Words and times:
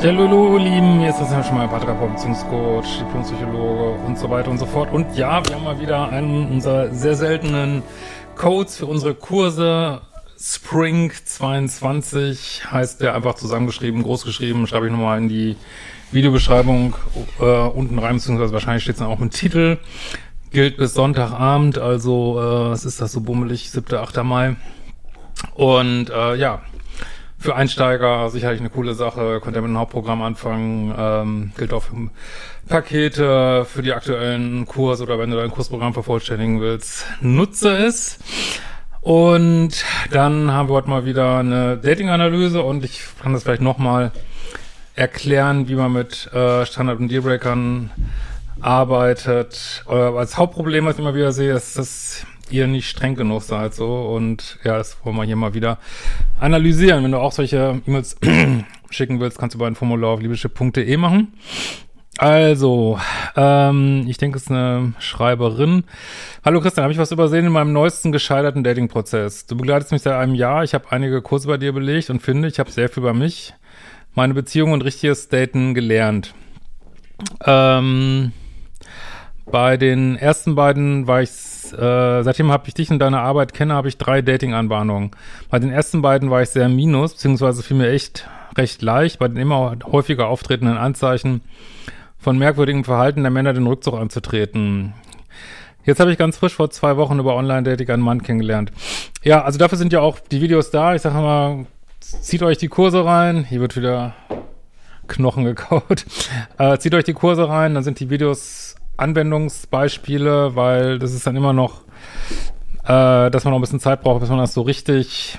today. 0.00 0.20
Hallo, 0.50 0.56
lieben, 0.56 1.00
hier 1.00 1.10
ist 1.10 1.20
das 1.20 1.30
Herr 1.30 1.42
Schmeier, 1.42 1.68
Paartherapeut, 1.68 2.12
Beziehungscoach, 2.12 2.98
Diplompsychologe 3.00 4.00
und 4.06 4.18
so 4.18 4.30
weiter 4.30 4.50
und 4.50 4.58
so 4.58 4.66
fort. 4.66 4.92
Und 4.92 5.16
ja, 5.16 5.46
wir 5.46 5.54
haben 5.54 5.64
mal 5.64 5.80
wieder 5.80 6.08
einen 6.08 6.50
unserer 6.50 6.94
sehr 6.94 7.14
seltenen 7.14 7.82
Codes 8.36 8.76
für 8.76 8.86
unsere 8.86 9.14
Kurse. 9.14 10.00
Spring 10.38 11.12
22 11.24 12.62
heißt 12.70 13.00
der 13.00 13.14
einfach 13.14 13.34
zusammengeschrieben, 13.34 14.02
groß 14.02 14.24
geschrieben, 14.24 14.66
schreibe 14.66 14.86
ich 14.86 14.92
nochmal 14.92 15.18
in 15.18 15.28
die 15.28 15.56
Videobeschreibung 16.12 16.94
äh, 17.38 17.44
unten 17.44 17.98
rein, 17.98 18.16
beziehungsweise 18.16 18.52
wahrscheinlich 18.52 18.82
steht 18.82 18.94
es 18.94 18.98
dann 19.00 19.08
auch 19.08 19.20
im 19.20 19.30
Titel. 19.30 19.78
Gilt 20.50 20.76
bis 20.76 20.94
Sonntagabend, 20.94 21.78
also 21.78 22.40
äh, 22.40 22.70
was 22.70 22.84
ist 22.84 23.00
das 23.00 23.12
so 23.12 23.20
bummelig, 23.20 23.70
7., 23.70 23.96
8. 23.98 24.22
Mai. 24.24 24.56
Und 25.54 26.10
äh, 26.10 26.36
ja, 26.36 26.62
für 27.40 27.56
Einsteiger 27.56 28.28
sicherlich 28.28 28.60
eine 28.60 28.68
coole 28.68 28.92
Sache, 28.92 29.40
könnt 29.42 29.56
ihr 29.56 29.62
mit 29.62 29.70
einem 29.70 29.78
Hauptprogramm 29.78 30.20
anfangen, 30.20 30.94
ähm, 30.96 31.52
gilt 31.56 31.72
auch 31.72 31.82
für 31.82 32.10
Pakete, 32.68 33.64
für 33.64 33.82
die 33.82 33.94
aktuellen 33.94 34.66
Kurs 34.66 35.00
oder 35.00 35.18
wenn 35.18 35.30
du 35.30 35.38
dein 35.38 35.50
Kursprogramm 35.50 35.94
vervollständigen 35.94 36.60
willst, 36.60 37.06
nutze 37.22 37.70
es. 37.70 38.18
Und 39.00 39.70
dann 40.10 40.52
haben 40.52 40.68
wir 40.68 40.74
heute 40.74 40.90
mal 40.90 41.06
wieder 41.06 41.38
eine 41.38 41.78
Dating-Analyse 41.78 42.62
und 42.62 42.84
ich 42.84 43.00
kann 43.22 43.32
das 43.32 43.44
vielleicht 43.44 43.62
nochmal 43.62 44.12
erklären, 44.94 45.66
wie 45.66 45.76
man 45.76 45.94
mit 45.94 46.30
äh, 46.34 46.66
Standard- 46.66 46.98
und 46.98 47.08
Dealbreakern 47.08 47.90
arbeitet. 48.60 49.82
Äh, 49.88 49.94
als 49.94 50.36
Hauptproblem, 50.36 50.84
was 50.84 50.96
ich 50.96 51.00
immer 51.00 51.14
wieder 51.14 51.32
sehe, 51.32 51.54
ist, 51.54 51.78
dass 51.78 52.26
ihr 52.52 52.66
nicht 52.66 52.88
streng 52.88 53.14
genug 53.14 53.42
seid 53.42 53.74
so 53.74 54.02
und 54.14 54.58
ja, 54.64 54.76
das 54.76 54.96
wollen 55.04 55.16
wir 55.16 55.24
hier 55.24 55.36
mal 55.36 55.54
wieder 55.54 55.78
analysieren. 56.38 57.04
Wenn 57.04 57.12
du 57.12 57.18
auch 57.18 57.32
solche 57.32 57.80
E-Mails 57.86 58.16
schicken 58.90 59.20
willst, 59.20 59.38
kannst 59.38 59.54
du 59.54 59.58
bei 59.58 59.66
einem 59.66 59.76
Formular 59.76 60.10
auf 60.10 60.20
liebeschiff.de 60.20 60.96
machen. 60.96 61.32
Also, 62.18 62.98
ähm, 63.34 64.04
ich 64.06 64.18
denke, 64.18 64.36
es 64.36 64.42
ist 64.42 64.50
eine 64.50 64.92
Schreiberin. 64.98 65.84
Hallo 66.44 66.60
Christian, 66.60 66.82
habe 66.82 66.92
ich 66.92 66.98
was 66.98 67.12
übersehen 67.12 67.46
in 67.46 67.52
meinem 67.52 67.72
neuesten 67.72 68.12
gescheiterten 68.12 68.62
Dating-Prozess? 68.62 69.46
Du 69.46 69.56
begleitest 69.56 69.92
mich 69.92 70.02
seit 70.02 70.14
einem 70.14 70.34
Jahr, 70.34 70.62
ich 70.62 70.74
habe 70.74 70.90
einige 70.90 71.22
Kurse 71.22 71.48
bei 71.48 71.56
dir 71.56 71.72
belegt 71.72 72.10
und 72.10 72.20
finde, 72.20 72.48
ich 72.48 72.58
habe 72.58 72.70
sehr 72.70 72.90
viel 72.90 73.02
über 73.02 73.14
mich, 73.14 73.54
meine 74.14 74.34
Beziehung 74.34 74.72
und 74.72 74.82
richtiges 74.84 75.28
Daten 75.28 75.72
gelernt. 75.72 76.34
Ähm, 77.46 78.32
bei 79.50 79.76
den 79.76 80.16
ersten 80.16 80.54
beiden 80.54 81.06
war 81.06 81.22
ich 81.22 81.30
äh, 81.72 82.22
seitdem 82.22 82.50
habe 82.50 82.68
ich 82.68 82.74
dich 82.74 82.90
in 82.90 82.98
deiner 82.98 83.20
Arbeit 83.20 83.54
kenne, 83.54 83.74
habe 83.74 83.88
ich 83.88 83.98
drei 83.98 84.22
Dating-Anbahnungen. 84.22 85.12
Bei 85.50 85.58
den 85.58 85.70
ersten 85.70 86.02
beiden 86.02 86.30
war 86.30 86.42
ich 86.42 86.50
sehr 86.50 86.68
minus, 86.68 87.12
beziehungsweise 87.12 87.62
fiel 87.62 87.76
mir 87.76 87.90
echt 87.90 88.28
recht 88.56 88.82
leicht, 88.82 89.18
bei 89.18 89.28
den 89.28 89.36
immer 89.36 89.76
häufiger 89.84 90.28
auftretenden 90.28 90.76
Anzeichen 90.76 91.42
von 92.18 92.38
merkwürdigem 92.38 92.84
Verhalten 92.84 93.22
der 93.22 93.30
Männer 93.30 93.52
den 93.52 93.66
Rückzug 93.66 93.94
anzutreten. 93.94 94.94
Jetzt 95.84 96.00
habe 96.00 96.12
ich 96.12 96.18
ganz 96.18 96.36
frisch 96.36 96.54
vor 96.54 96.70
zwei 96.70 96.96
Wochen 96.96 97.18
über 97.18 97.34
Online-Dating 97.36 97.88
einen 97.88 98.02
Mann 98.02 98.22
kennengelernt. 98.22 98.70
Ja, 99.22 99.42
also 99.42 99.58
dafür 99.58 99.78
sind 99.78 99.92
ja 99.92 100.00
auch 100.00 100.18
die 100.18 100.42
Videos 100.42 100.70
da. 100.70 100.94
Ich 100.94 101.02
sage 101.02 101.14
mal, 101.16 101.66
zieht 102.00 102.42
euch 102.42 102.58
die 102.58 102.68
Kurse 102.68 103.04
rein. 103.04 103.44
Hier 103.44 103.60
wird 103.60 103.76
wieder 103.76 104.14
Knochen 105.08 105.44
gekaut. 105.44 106.04
Äh, 106.58 106.76
zieht 106.78 106.94
euch 106.94 107.04
die 107.04 107.14
Kurse 107.14 107.48
rein, 107.48 107.74
dann 107.74 107.82
sind 107.82 108.00
die 108.00 108.10
Videos 108.10 108.76
Anwendungsbeispiele, 109.00 110.54
weil 110.54 110.98
das 110.98 111.12
ist 111.12 111.26
dann 111.26 111.36
immer 111.36 111.52
noch, 111.52 111.82
äh, 112.84 113.30
dass 113.30 113.44
man 113.44 113.52
noch 113.52 113.58
ein 113.58 113.62
bisschen 113.62 113.80
Zeit 113.80 114.02
braucht, 114.02 114.20
bis 114.20 114.28
man 114.28 114.38
das 114.38 114.54
so 114.54 114.62
richtig 114.62 115.38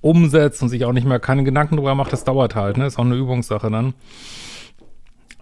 umsetzt 0.00 0.62
und 0.62 0.68
sich 0.68 0.84
auch 0.84 0.92
nicht 0.92 1.06
mehr 1.06 1.18
keine 1.18 1.44
Gedanken 1.44 1.76
drüber 1.76 1.94
macht. 1.94 2.12
Das 2.12 2.24
dauert 2.24 2.54
halt, 2.54 2.76
ne? 2.76 2.86
Ist 2.86 2.98
auch 2.98 3.04
eine 3.04 3.14
Übungssache 3.14 3.70
dann. 3.70 3.94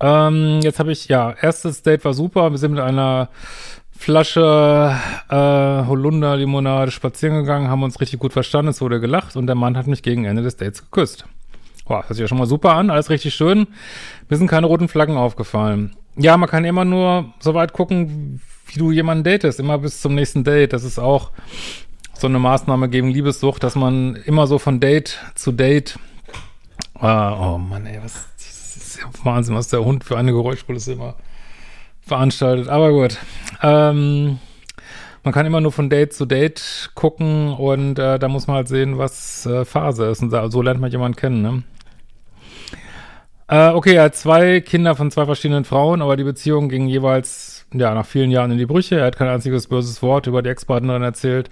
Ähm, 0.00 0.60
jetzt 0.62 0.78
habe 0.78 0.92
ich, 0.92 1.08
ja, 1.08 1.32
erstes 1.32 1.82
Date 1.82 2.04
war 2.04 2.14
super. 2.14 2.50
Wir 2.50 2.58
sind 2.58 2.72
mit 2.72 2.80
einer 2.80 3.28
Flasche 3.90 4.96
äh, 5.28 5.34
Holunder-Limonade 5.86 6.90
spazieren 6.90 7.36
gegangen, 7.36 7.68
haben 7.68 7.84
uns 7.84 8.00
richtig 8.00 8.18
gut 8.18 8.32
verstanden, 8.32 8.70
es 8.70 8.80
wurde 8.80 8.98
gelacht 8.98 9.36
und 9.36 9.46
der 9.46 9.54
Mann 9.54 9.76
hat 9.76 9.86
mich 9.86 10.02
gegen 10.02 10.24
Ende 10.24 10.42
des 10.42 10.56
Dates 10.56 10.82
geküsst. 10.82 11.24
Boah, 11.86 11.98
hört 11.98 12.08
sich 12.08 12.18
ja 12.18 12.26
schon 12.26 12.38
mal 12.38 12.46
super 12.46 12.74
an, 12.74 12.90
alles 12.90 13.10
richtig 13.10 13.34
schön. 13.34 13.68
Mir 14.28 14.36
sind 14.36 14.48
keine 14.48 14.66
roten 14.66 14.88
Flaggen 14.88 15.16
aufgefallen. 15.16 15.94
Ja, 16.16 16.36
man 16.36 16.48
kann 16.48 16.64
immer 16.64 16.84
nur 16.84 17.32
so 17.40 17.54
weit 17.54 17.72
gucken, 17.72 18.40
wie 18.66 18.78
du 18.78 18.90
jemanden 18.90 19.24
datest, 19.24 19.60
immer 19.60 19.78
bis 19.78 20.00
zum 20.00 20.14
nächsten 20.14 20.44
Date. 20.44 20.72
Das 20.72 20.84
ist 20.84 20.98
auch 20.98 21.30
so 22.14 22.26
eine 22.26 22.38
Maßnahme 22.38 22.88
gegen 22.88 23.08
Liebessucht, 23.08 23.62
dass 23.62 23.74
man 23.74 24.16
immer 24.16 24.46
so 24.46 24.58
von 24.58 24.78
Date 24.78 25.18
zu 25.34 25.52
Date. 25.52 25.98
Äh, 27.00 27.06
oh 27.06 27.58
Mann, 27.58 27.86
ey, 27.86 27.98
was 28.02 28.28
das 28.36 28.76
ist 28.76 29.00
ja 29.00 29.06
Wahnsinn, 29.24 29.54
was 29.54 29.68
der 29.68 29.84
Hund 29.84 30.04
für 30.04 30.16
eine 30.16 30.32
Geräuschkulisse 30.32 30.92
immer 30.92 31.14
veranstaltet. 32.02 32.68
Aber 32.68 32.92
gut. 32.92 33.18
Ähm, 33.62 34.38
man 35.24 35.32
kann 35.32 35.46
immer 35.46 35.60
nur 35.60 35.72
von 35.72 35.88
Date 35.88 36.12
zu 36.12 36.26
Date 36.26 36.90
gucken 36.94 37.52
und 37.54 37.98
äh, 37.98 38.18
da 38.18 38.28
muss 38.28 38.48
man 38.48 38.56
halt 38.56 38.68
sehen, 38.68 38.98
was 38.98 39.46
äh, 39.46 39.64
Phase 39.64 40.06
ist. 40.06 40.22
Und 40.22 40.30
so 40.50 40.62
lernt 40.62 40.80
man 40.80 40.90
jemanden 40.90 41.16
kennen, 41.16 41.42
ne? 41.42 41.62
Äh, 43.48 43.70
okay, 43.70 43.94
er 43.94 44.04
hat 44.04 44.16
zwei 44.16 44.60
Kinder 44.60 44.94
von 44.94 45.10
zwei 45.10 45.26
verschiedenen 45.26 45.64
Frauen, 45.64 46.00
aber 46.00 46.16
die 46.16 46.24
Beziehung 46.24 46.68
ging 46.68 46.86
jeweils, 46.86 47.66
ja, 47.72 47.94
nach 47.94 48.06
vielen 48.06 48.30
Jahren 48.30 48.50
in 48.50 48.58
die 48.58 48.66
Brüche. 48.66 48.98
Er 48.98 49.06
hat 49.06 49.16
kein 49.16 49.28
einziges 49.28 49.66
böses 49.66 50.02
Wort 50.02 50.26
über 50.26 50.42
die 50.42 50.50
Ex-Partnerin 50.50 51.02
erzählt. 51.02 51.50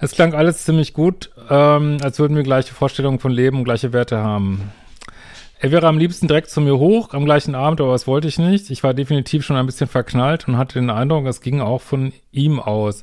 Es 0.00 0.12
klang 0.12 0.34
alles 0.34 0.64
ziemlich 0.64 0.92
gut, 0.92 1.30
ähm, 1.48 1.98
als 2.02 2.18
würden 2.18 2.36
wir 2.36 2.42
gleiche 2.42 2.74
Vorstellungen 2.74 3.20
von 3.20 3.32
Leben 3.32 3.58
und 3.58 3.64
gleiche 3.64 3.92
Werte 3.92 4.18
haben. 4.18 4.72
Er 5.60 5.70
wäre 5.70 5.86
am 5.86 5.96
liebsten 5.96 6.28
direkt 6.28 6.50
zu 6.50 6.60
mir 6.60 6.76
hoch, 6.76 7.14
am 7.14 7.24
gleichen 7.24 7.54
Abend, 7.54 7.80
aber 7.80 7.92
das 7.92 8.06
wollte 8.06 8.28
ich 8.28 8.38
nicht. 8.38 8.68
Ich 8.68 8.82
war 8.82 8.92
definitiv 8.92 9.46
schon 9.46 9.56
ein 9.56 9.64
bisschen 9.64 9.86
verknallt 9.86 10.46
und 10.46 10.58
hatte 10.58 10.78
den 10.78 10.90
Eindruck, 10.90 11.24
es 11.24 11.40
ging 11.40 11.62
auch 11.62 11.80
von 11.80 12.12
ihm 12.32 12.60
aus. 12.60 13.02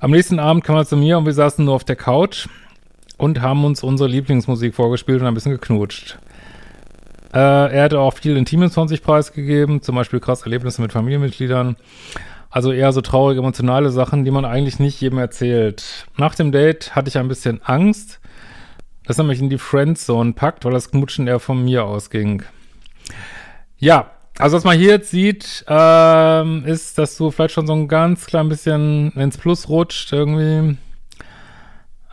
Am 0.00 0.10
nächsten 0.10 0.38
Abend 0.38 0.62
kam 0.62 0.76
er 0.76 0.84
zu 0.84 0.96
mir 0.96 1.16
und 1.16 1.24
wir 1.24 1.32
saßen 1.32 1.64
nur 1.64 1.74
auf 1.74 1.84
der 1.84 1.96
Couch 1.96 2.48
und 3.16 3.40
haben 3.40 3.64
uns 3.64 3.82
unsere 3.82 4.10
Lieblingsmusik 4.10 4.74
vorgespielt 4.74 5.22
und 5.22 5.26
ein 5.26 5.32
bisschen 5.32 5.52
geknutscht. 5.52 6.18
Äh, 7.36 7.76
er 7.76 7.82
hatte 7.82 8.00
auch 8.00 8.14
viel 8.14 8.34
Intimes 8.34 8.72
von 8.72 8.88
sich 8.88 9.02
preisgegeben, 9.02 9.82
zum 9.82 9.94
Beispiel 9.94 10.20
krass 10.20 10.40
Erlebnisse 10.40 10.80
mit 10.80 10.92
Familienmitgliedern. 10.92 11.76
Also 12.48 12.72
eher 12.72 12.92
so 12.92 13.02
traurige, 13.02 13.40
emotionale 13.40 13.90
Sachen, 13.90 14.24
die 14.24 14.30
man 14.30 14.46
eigentlich 14.46 14.78
nicht 14.78 14.98
jedem 15.02 15.18
erzählt. 15.18 16.06
Nach 16.16 16.34
dem 16.34 16.50
Date 16.50 16.96
hatte 16.96 17.08
ich 17.10 17.18
ein 17.18 17.28
bisschen 17.28 17.60
Angst, 17.62 18.20
dass 19.04 19.18
er 19.18 19.24
mich 19.24 19.38
in 19.38 19.50
die 19.50 19.58
Friendzone 19.58 20.32
packt, 20.32 20.64
weil 20.64 20.72
das 20.72 20.90
Knutschen 20.90 21.26
eher 21.26 21.38
von 21.38 21.62
mir 21.62 21.84
ausging. 21.84 22.42
Ja, 23.76 24.12
also 24.38 24.56
was 24.56 24.64
man 24.64 24.78
hier 24.78 24.92
jetzt 24.92 25.10
sieht, 25.10 25.62
ähm, 25.68 26.64
ist, 26.64 26.96
dass 26.96 27.18
du 27.18 27.30
vielleicht 27.30 27.52
schon 27.52 27.66
so 27.66 27.74
ein 27.74 27.86
ganz 27.86 28.24
klein 28.24 28.48
bisschen 28.48 29.12
ins 29.12 29.36
Plus 29.36 29.68
rutscht 29.68 30.10
irgendwie. 30.10 30.78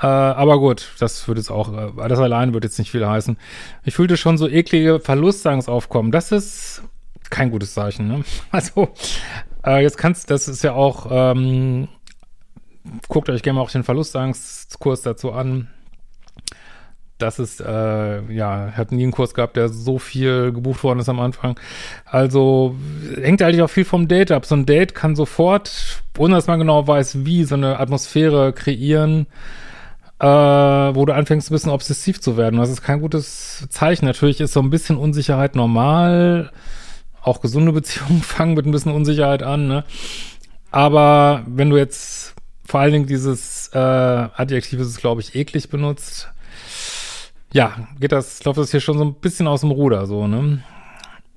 Äh, 0.03 0.07
aber 0.07 0.59
gut, 0.59 0.91
das 0.99 1.25
würde 1.29 1.39
jetzt 1.39 1.49
auch, 1.49 1.71
äh, 1.71 2.09
das 2.09 2.19
allein 2.19 2.53
würde 2.53 2.67
jetzt 2.67 2.77
nicht 2.77 2.91
viel 2.91 3.07
heißen. 3.07 3.37
Ich 3.85 3.95
fühlte 3.95 4.17
schon 4.17 4.37
so 4.37 4.49
eklige 4.49 4.99
Verlustangst 4.99 5.69
aufkommen. 5.69 6.11
Das 6.11 6.33
ist 6.33 6.83
kein 7.29 7.49
gutes 7.49 7.73
Zeichen, 7.73 8.09
ne? 8.09 8.23
Also, 8.51 8.89
äh, 9.65 9.81
jetzt 9.81 9.97
kannst, 9.97 10.29
das 10.29 10.49
ist 10.49 10.61
ja 10.61 10.73
auch, 10.73 11.07
ähm, 11.09 11.87
guckt 13.07 13.29
euch 13.29 13.43
gerne 13.43 13.61
auch 13.61 13.71
den 13.71 13.85
Verlustangstkurs 13.85 15.03
dazu 15.03 15.31
an. 15.31 15.69
Das 17.17 17.39
ist, 17.39 17.61
äh, 17.61 18.33
ja, 18.33 18.73
hat 18.75 18.91
nie 18.91 19.03
einen 19.03 19.13
Kurs 19.13 19.33
gehabt, 19.33 19.55
der 19.55 19.69
so 19.69 19.99
viel 19.99 20.51
gebucht 20.51 20.83
worden 20.83 20.99
ist 20.99 21.07
am 21.07 21.21
Anfang. 21.21 21.57
Also 22.03 22.75
hängt 23.21 23.41
eigentlich 23.41 23.61
auch 23.61 23.69
viel 23.69 23.85
vom 23.85 24.09
Date 24.09 24.31
ab. 24.31 24.45
So 24.45 24.55
ein 24.55 24.65
Date 24.65 24.93
kann 24.93 25.15
sofort, 25.15 26.03
ohne 26.17 26.35
dass 26.35 26.47
man 26.47 26.59
genau 26.59 26.85
weiß, 26.85 27.23
wie, 27.23 27.45
so 27.45 27.55
eine 27.55 27.79
Atmosphäre 27.79 28.51
kreieren, 28.51 29.27
äh, 30.19 30.25
wo 30.25 31.05
du 31.05 31.13
anfängst, 31.13 31.49
ein 31.49 31.53
bisschen 31.53 31.71
obsessiv 31.71 32.21
zu 32.21 32.37
werden. 32.37 32.59
Das 32.59 32.69
ist 32.69 32.81
kein 32.81 33.01
gutes 33.01 33.67
Zeichen. 33.69 34.05
Natürlich 34.05 34.39
ist 34.41 34.53
so 34.53 34.61
ein 34.61 34.69
bisschen 34.69 34.97
Unsicherheit 34.97 35.55
normal. 35.55 36.51
Auch 37.21 37.41
gesunde 37.41 37.71
Beziehungen 37.71 38.21
fangen 38.23 38.53
mit 38.53 38.65
ein 38.65 38.71
bisschen 38.71 38.93
Unsicherheit 38.93 39.43
an, 39.43 39.67
ne? 39.67 39.83
Aber 40.71 41.43
wenn 41.45 41.69
du 41.69 41.77
jetzt 41.77 42.33
vor 42.65 42.79
allen 42.79 42.93
Dingen 42.93 43.05
dieses 43.05 43.69
äh, 43.73 43.77
Adjektiv 43.77 44.79
ist 44.79 44.87
es, 44.87 44.97
glaube 44.97 45.21
ich, 45.21 45.35
eklig 45.35 45.69
benutzt, 45.69 46.29
ja, 47.51 47.87
geht 47.99 48.11
das, 48.11 48.43
läuft 48.43 48.57
das 48.57 48.71
hier 48.71 48.79
schon 48.79 48.97
so 48.97 49.05
ein 49.05 49.13
bisschen 49.13 49.47
aus 49.47 49.61
dem 49.61 49.71
Ruder, 49.71 50.07
so, 50.07 50.27
ne? 50.27 50.63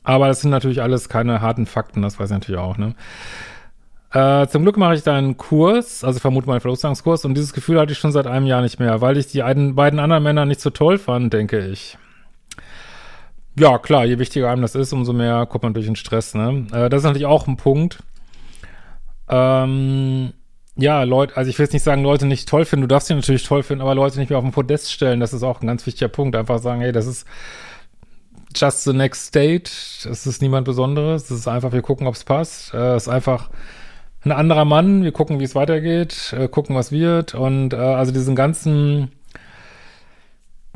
Aber 0.02 0.28
das 0.28 0.40
sind 0.40 0.50
natürlich 0.50 0.80
alles 0.80 1.08
keine 1.08 1.40
harten 1.40 1.66
Fakten, 1.66 2.00
das 2.00 2.18
weiß 2.18 2.30
ich 2.30 2.34
natürlich 2.34 2.60
auch, 2.60 2.78
ne? 2.78 2.94
Äh, 4.16 4.48
zum 4.48 4.62
Glück 4.62 4.78
mache 4.78 4.94
ich 4.94 5.02
da 5.02 5.14
einen 5.14 5.36
Kurs, 5.36 6.02
also 6.02 6.20
vermute 6.20 6.46
meinen 6.46 6.60
Verlustangskurs, 6.60 7.26
und 7.26 7.34
dieses 7.34 7.52
Gefühl 7.52 7.78
hatte 7.78 7.92
ich 7.92 7.98
schon 7.98 8.12
seit 8.12 8.26
einem 8.26 8.46
Jahr 8.46 8.62
nicht 8.62 8.80
mehr, 8.80 9.02
weil 9.02 9.18
ich 9.18 9.26
die 9.26 9.42
einen, 9.42 9.74
beiden 9.74 9.98
anderen 9.98 10.22
Männer 10.22 10.46
nicht 10.46 10.62
so 10.62 10.70
toll 10.70 10.96
fand, 10.96 11.34
denke 11.34 11.66
ich. 11.66 11.98
Ja, 13.58 13.76
klar, 13.76 14.06
je 14.06 14.18
wichtiger 14.18 14.48
einem 14.50 14.62
das 14.62 14.74
ist, 14.74 14.94
umso 14.94 15.12
mehr 15.12 15.44
kommt 15.44 15.64
man 15.64 15.74
durch 15.74 15.84
den 15.84 15.96
Stress, 15.96 16.34
ne? 16.34 16.66
Äh, 16.72 16.88
das 16.88 17.00
ist 17.00 17.04
natürlich 17.04 17.26
auch 17.26 17.46
ein 17.46 17.58
Punkt. 17.58 18.02
Ähm, 19.28 20.32
ja, 20.76 21.02
Leute, 21.02 21.36
also 21.36 21.50
ich 21.50 21.58
will 21.58 21.64
jetzt 21.64 21.74
nicht 21.74 21.82
sagen, 21.82 22.02
Leute 22.02 22.24
nicht 22.24 22.48
toll 22.48 22.64
finden, 22.64 22.82
du 22.82 22.88
darfst 22.88 23.08
sie 23.08 23.14
natürlich 23.14 23.44
toll 23.44 23.62
finden, 23.62 23.82
aber 23.82 23.94
Leute 23.94 24.18
nicht 24.18 24.30
mehr 24.30 24.38
auf 24.38 24.44
den 24.44 24.52
Podest 24.52 24.90
stellen, 24.90 25.20
das 25.20 25.34
ist 25.34 25.42
auch 25.42 25.60
ein 25.60 25.66
ganz 25.66 25.86
wichtiger 25.86 26.08
Punkt. 26.08 26.36
Einfach 26.36 26.58
sagen, 26.58 26.80
hey, 26.80 26.92
das 26.92 27.06
ist 27.06 27.26
just 28.54 28.84
the 28.84 28.94
next 28.94 29.26
state, 29.26 29.70
es 30.10 30.26
ist 30.26 30.40
niemand 30.40 30.64
Besonderes, 30.64 31.24
es 31.24 31.40
ist 31.40 31.48
einfach, 31.48 31.72
wir 31.72 31.82
gucken, 31.82 32.06
ob 32.06 32.14
es 32.14 32.24
passt. 32.24 32.72
Äh, 32.72 32.96
ist 32.96 33.08
einfach 33.08 33.50
ein 34.26 34.32
anderer 34.32 34.64
Mann, 34.64 35.04
wir 35.04 35.12
gucken, 35.12 35.38
wie 35.38 35.44
es 35.44 35.54
weitergeht, 35.54 36.34
äh, 36.36 36.48
gucken, 36.48 36.74
was 36.74 36.90
wird. 36.90 37.34
Und 37.34 37.72
äh, 37.72 37.76
also 37.76 38.12
diesen 38.12 38.34
ganzen 38.34 39.12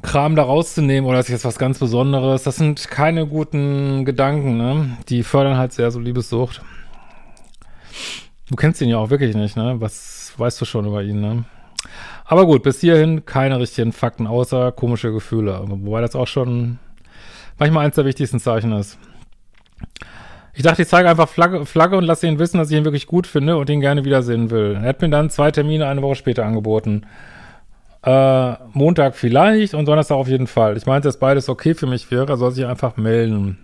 Kram 0.02 0.36
da 0.36 0.44
rauszunehmen 0.44 1.08
oder 1.10 1.18
ist 1.18 1.28
jetzt 1.28 1.44
was 1.44 1.58
ganz 1.58 1.78
Besonderes, 1.78 2.44
das 2.44 2.56
sind 2.56 2.88
keine 2.88 3.26
guten 3.26 4.04
Gedanken, 4.04 4.56
ne? 4.56 4.96
Die 5.08 5.22
fördern 5.24 5.58
halt 5.58 5.72
sehr 5.72 5.90
so 5.90 5.98
Liebessucht. 5.98 6.62
Du 8.48 8.56
kennst 8.56 8.80
ihn 8.80 8.88
ja 8.88 8.98
auch 8.98 9.10
wirklich 9.10 9.34
nicht, 9.34 9.56
ne? 9.56 9.76
Was 9.80 10.32
weißt 10.36 10.60
du 10.60 10.64
schon 10.64 10.86
über 10.86 11.02
ihn, 11.02 11.20
ne? 11.20 11.44
Aber 12.24 12.46
gut, 12.46 12.62
bis 12.62 12.80
hierhin 12.80 13.26
keine 13.26 13.58
richtigen 13.58 13.92
Fakten, 13.92 14.28
außer 14.28 14.70
komische 14.72 15.12
Gefühle. 15.12 15.60
Wobei 15.66 16.00
das 16.00 16.14
auch 16.14 16.28
schon 16.28 16.78
manchmal 17.58 17.84
eins 17.84 17.96
der 17.96 18.04
wichtigsten 18.04 18.38
Zeichen 18.38 18.72
ist. 18.72 18.96
Ich 20.52 20.62
dachte, 20.62 20.82
ich 20.82 20.88
zeige 20.88 21.08
einfach 21.08 21.28
Flagge, 21.28 21.64
Flagge 21.64 21.96
und 21.96 22.04
lasse 22.04 22.26
ihn 22.26 22.38
wissen, 22.38 22.58
dass 22.58 22.70
ich 22.70 22.76
ihn 22.76 22.84
wirklich 22.84 23.06
gut 23.06 23.26
finde 23.26 23.56
und 23.56 23.70
ihn 23.70 23.80
gerne 23.80 24.04
wiedersehen 24.04 24.50
will. 24.50 24.78
Er 24.82 24.88
hat 24.88 25.00
mir 25.00 25.08
dann 25.08 25.30
zwei 25.30 25.50
Termine 25.50 25.86
eine 25.86 26.02
Woche 26.02 26.16
später 26.16 26.44
angeboten. 26.44 27.06
Äh, 28.02 28.54
Montag 28.72 29.14
vielleicht 29.14 29.74
und 29.74 29.86
Donnerstag 29.86 30.16
auf 30.16 30.28
jeden 30.28 30.46
Fall. 30.46 30.76
Ich 30.76 30.86
meinte, 30.86 31.08
dass 31.08 31.18
beides 31.18 31.48
okay 31.48 31.74
für 31.74 31.86
mich 31.86 32.10
wäre, 32.10 32.36
soll 32.36 32.50
sich 32.50 32.66
einfach 32.66 32.96
melden. 32.96 33.58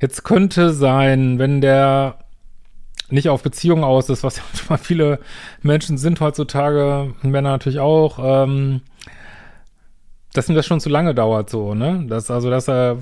Jetzt 0.00 0.24
könnte 0.24 0.72
sein, 0.72 1.38
wenn 1.38 1.60
der 1.60 2.18
nicht 3.08 3.28
auf 3.28 3.42
Beziehungen 3.42 3.84
aus 3.84 4.08
ist, 4.08 4.22
was 4.22 4.36
ja 4.38 4.42
mal 4.68 4.78
viele 4.78 5.18
Menschen 5.62 5.98
sind 5.98 6.20
heutzutage, 6.20 7.14
Männer 7.22 7.50
natürlich 7.50 7.80
auch, 7.80 8.18
ähm, 8.22 8.82
dass 10.32 10.48
ihm 10.48 10.54
das 10.54 10.66
schon 10.66 10.80
zu 10.80 10.88
lange 10.88 11.14
dauert, 11.14 11.50
so, 11.50 11.74
ne? 11.74 12.04
Dass, 12.08 12.30
also, 12.30 12.50
dass 12.50 12.68
er 12.68 12.98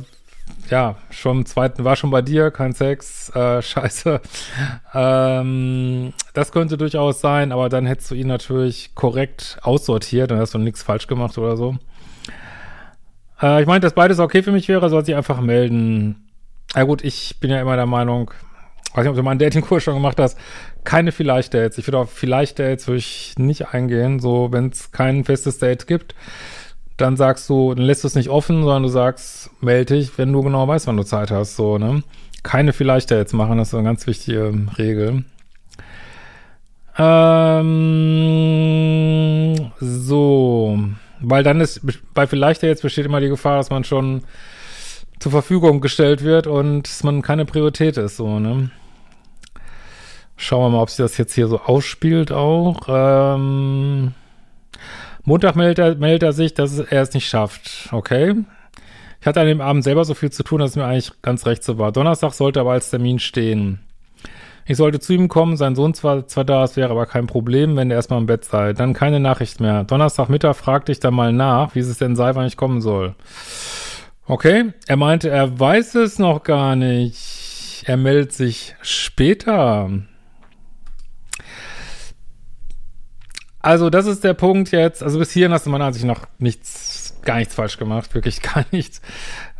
ja, 0.70 0.96
schon 1.10 1.38
im 1.38 1.46
zweiten, 1.46 1.84
war 1.84 1.96
schon 1.96 2.10
bei 2.10 2.22
dir, 2.22 2.50
kein 2.50 2.72
Sex, 2.72 3.30
äh, 3.34 3.62
scheiße. 3.62 4.20
Ähm, 4.94 6.12
das 6.34 6.52
könnte 6.52 6.76
durchaus 6.76 7.20
sein, 7.20 7.52
aber 7.52 7.68
dann 7.68 7.86
hättest 7.86 8.10
du 8.10 8.14
ihn 8.14 8.26
natürlich 8.26 8.94
korrekt 8.94 9.58
aussortiert, 9.62 10.30
dann 10.30 10.38
hast 10.38 10.54
du 10.54 10.58
nichts 10.58 10.82
falsch 10.82 11.06
gemacht 11.06 11.36
oder 11.38 11.56
so. 11.56 11.76
Äh, 13.40 13.62
ich 13.62 13.66
meinte, 13.66 13.86
dass 13.86 13.94
beides 13.94 14.18
okay 14.18 14.42
für 14.42 14.52
mich 14.52 14.68
wäre, 14.68 14.88
soll 14.90 15.04
sich 15.04 15.14
einfach 15.14 15.40
melden. 15.40 16.28
Ja 16.74 16.84
gut, 16.84 17.02
ich 17.02 17.40
bin 17.40 17.50
ja 17.50 17.60
immer 17.60 17.76
der 17.76 17.86
Meinung, 17.86 18.30
weiß 18.94 19.04
nicht, 19.04 19.10
ob 19.10 19.16
du 19.16 19.22
mal 19.22 19.30
einen 19.30 19.40
Datingkurs 19.40 19.82
schon 19.82 19.94
gemacht 19.94 20.18
hast, 20.20 20.38
keine 20.84 21.12
Vielleicht-Dates. 21.12 21.78
Ich 21.78 21.86
würde 21.86 21.98
auf 21.98 22.12
Vielleicht-Dates 22.12 22.88
würde 22.88 22.98
ich 22.98 23.34
nicht 23.38 23.68
eingehen, 23.68 24.20
so 24.20 24.52
wenn 24.52 24.68
es 24.68 24.92
kein 24.92 25.24
festes 25.24 25.58
Date 25.58 25.86
gibt 25.86 26.14
dann 26.98 27.16
sagst 27.16 27.48
du, 27.48 27.74
dann 27.74 27.84
lässt 27.84 28.04
du 28.04 28.08
es 28.08 28.14
nicht 28.14 28.28
offen, 28.28 28.62
sondern 28.62 28.82
du 28.82 28.88
sagst, 28.90 29.50
melde 29.62 29.94
dich, 29.94 30.18
wenn 30.18 30.32
du 30.32 30.42
genau 30.42 30.68
weißt, 30.68 30.86
wann 30.86 30.96
du 30.98 31.04
Zeit 31.04 31.30
hast, 31.30 31.56
so, 31.56 31.78
ne? 31.78 32.02
Keine 32.42 32.72
vielleicht 32.72 33.10
jetzt 33.10 33.32
machen, 33.32 33.58
das 33.58 33.68
ist 33.68 33.74
eine 33.74 33.84
ganz 33.84 34.06
wichtige 34.06 34.52
Regel. 34.76 35.24
Ähm, 36.98 37.74
so, 39.80 40.78
weil 41.20 41.42
dann 41.44 41.60
ist, 41.60 41.80
bei 42.14 42.26
vielleicht 42.26 42.62
jetzt 42.62 42.82
besteht 42.82 43.06
immer 43.06 43.20
die 43.20 43.28
Gefahr, 43.28 43.56
dass 43.58 43.70
man 43.70 43.84
schon 43.84 44.22
zur 45.20 45.32
Verfügung 45.32 45.80
gestellt 45.80 46.24
wird 46.24 46.46
und 46.46 46.82
dass 46.82 47.04
man 47.04 47.22
keine 47.22 47.44
Priorität 47.44 47.96
ist, 47.96 48.16
so, 48.16 48.38
ne? 48.40 48.70
Schauen 50.36 50.62
wir 50.64 50.76
mal, 50.76 50.82
ob 50.82 50.90
sich 50.90 50.98
das 50.98 51.18
jetzt 51.18 51.34
hier 51.34 51.48
so 51.48 51.60
ausspielt 51.60 52.30
auch. 52.30 52.82
Ähm, 52.88 54.14
Montag 55.28 55.56
meldet 55.56 55.78
er, 55.78 55.94
meldet 55.96 56.22
er 56.22 56.32
sich, 56.32 56.54
dass 56.54 56.78
er 56.78 57.02
es 57.02 57.12
nicht 57.12 57.28
schafft. 57.28 57.90
Okay. 57.92 58.34
Ich 59.20 59.26
hatte 59.26 59.42
an 59.42 59.46
dem 59.46 59.60
Abend 59.60 59.84
selber 59.84 60.06
so 60.06 60.14
viel 60.14 60.30
zu 60.30 60.42
tun, 60.42 60.58
dass 60.58 60.70
es 60.70 60.76
mir 60.76 60.86
eigentlich 60.86 61.12
ganz 61.20 61.44
recht 61.44 61.62
so 61.62 61.76
war. 61.76 61.92
Donnerstag 61.92 62.32
sollte 62.32 62.60
aber 62.60 62.72
als 62.72 62.88
Termin 62.88 63.18
stehen. 63.18 63.80
Ich 64.64 64.78
sollte 64.78 65.00
zu 65.00 65.12
ihm 65.12 65.28
kommen, 65.28 65.58
sein 65.58 65.74
Sohn 65.74 65.92
zwar, 65.92 66.26
zwar 66.28 66.44
da, 66.44 66.64
es 66.64 66.78
wäre 66.78 66.90
aber 66.90 67.04
kein 67.04 67.26
Problem, 67.26 67.76
wenn 67.76 67.90
er 67.90 67.96
erstmal 67.96 68.20
im 68.20 68.24
Bett 68.24 68.46
sei. 68.46 68.72
Dann 68.72 68.94
keine 68.94 69.20
Nachricht 69.20 69.60
mehr. 69.60 69.84
Donnerstagmittag 69.84 70.56
fragte 70.56 70.92
ich 70.92 71.00
dann 71.00 71.12
mal 71.12 71.30
nach, 71.30 71.74
wie 71.74 71.80
es 71.80 71.98
denn 71.98 72.16
sei, 72.16 72.34
wann 72.34 72.46
ich 72.46 72.56
kommen 72.56 72.80
soll. 72.80 73.14
Okay, 74.24 74.72
er 74.86 74.96
meinte, 74.96 75.28
er 75.28 75.60
weiß 75.60 75.94
es 75.96 76.18
noch 76.18 76.42
gar 76.42 76.74
nicht. 76.74 77.84
Er 77.84 77.98
meldet 77.98 78.32
sich 78.32 78.76
später. 78.80 79.90
Also, 83.68 83.90
das 83.90 84.06
ist 84.06 84.24
der 84.24 84.32
Punkt 84.32 84.70
jetzt. 84.70 85.02
Also, 85.02 85.18
bis 85.18 85.30
hierhin 85.30 85.52
hast 85.52 85.66
du 85.66 85.70
meiner 85.70 85.84
Ansicht 85.84 86.06
nach 86.06 86.26
nichts, 86.38 87.14
gar 87.20 87.36
nichts 87.36 87.54
falsch 87.54 87.76
gemacht. 87.76 88.14
Wirklich 88.14 88.40
gar 88.54 88.64
nichts. 88.70 89.02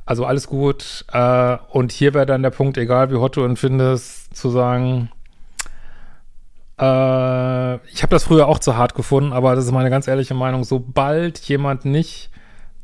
Also, 0.07 0.25
alles 0.25 0.47
gut. 0.47 1.05
Äh, 1.13 1.59
und 1.69 1.93
hier 1.93 2.15
wäre 2.15 2.25
dann 2.25 2.43
der 2.43 2.49
Punkt, 2.49 2.79
egal 2.79 3.11
wie 3.11 3.17
hot 3.17 3.37
du 3.37 3.45
ihn 3.45 3.57
findest, 3.57 4.35
zu 4.35 4.49
sagen, 4.49 5.11
äh, 6.81 7.75
ich 7.89 8.03
habe 8.03 8.09
das 8.09 8.25
früher 8.25 8.49
auch 8.49 8.61
zu 8.61 8.79
hart 8.79 8.95
gefunden, 8.95 9.35
aber 9.35 9.55
das 9.55 9.67
ist 9.67 9.73
meine 9.73 9.91
ganz 9.91 10.09
ehrliche 10.09 10.33
Meinung. 10.33 10.65
Sobald 10.65 11.39
jemand 11.41 11.85
nicht 11.85 12.31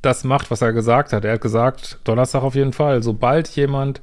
das 0.03 0.25
macht, 0.25 0.51
was 0.51 0.61
er 0.61 0.75
gesagt 0.75 1.15
hat, 1.15 1.25
er 1.25 1.33
hat 1.33 1.41
gesagt, 1.41 2.01
Donnerstag 2.05 2.43
auf 2.43 2.55
jeden 2.55 2.75
Fall, 2.75 3.03
sobald 3.03 3.49
jemand 3.49 4.03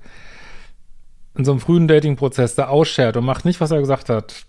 in 1.36 1.46
so 1.46 1.52
einem 1.52 1.60
frühen 1.60 1.88
Dating-Prozess 1.88 2.56
da 2.56 2.70
ausschert 2.70 3.16
und 3.16 3.26
macht 3.26 3.46
nicht, 3.46 3.62
was 3.62 3.70
er 3.70 3.80
gesagt 3.80 4.10
hat, 4.10 4.48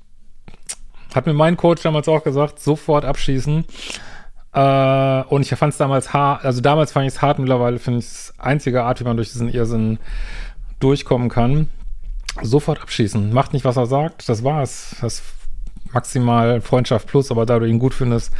hat 1.14 1.26
mir 1.26 1.34
mein 1.34 1.56
Coach 1.56 1.82
damals 1.82 2.08
auch 2.08 2.24
gesagt, 2.24 2.60
sofort 2.60 3.04
abschießen. 3.04 3.64
Äh, 4.54 5.22
und 5.28 5.42
ich 5.42 5.50
fand 5.50 5.72
es 5.72 5.78
damals 5.78 6.12
hart, 6.12 6.44
also 6.44 6.60
damals 6.60 6.92
fand 6.92 7.06
ich 7.06 7.14
es 7.14 7.22
hart, 7.22 7.38
mittlerweile 7.38 7.78
finde 7.78 8.00
ich 8.00 8.06
es 8.06 8.34
einzige 8.38 8.84
Art, 8.84 9.00
wie 9.00 9.04
man 9.04 9.16
durch 9.16 9.32
diesen 9.32 9.48
Irrsinn 9.48 9.98
durchkommen 10.80 11.28
kann. 11.28 11.68
Sofort 12.42 12.80
abschießen. 12.80 13.32
Macht 13.32 13.52
nicht, 13.52 13.64
was 13.64 13.76
er 13.76 13.86
sagt, 13.86 14.28
das 14.28 14.42
war's. 14.42 14.96
Das 15.00 15.22
maximal 15.92 16.60
Freundschaft 16.60 17.06
plus, 17.06 17.30
aber 17.30 17.46
da 17.46 17.58
du 17.58 17.66
ihn 17.66 17.78
gut 17.78 17.94
findest, 17.94 18.32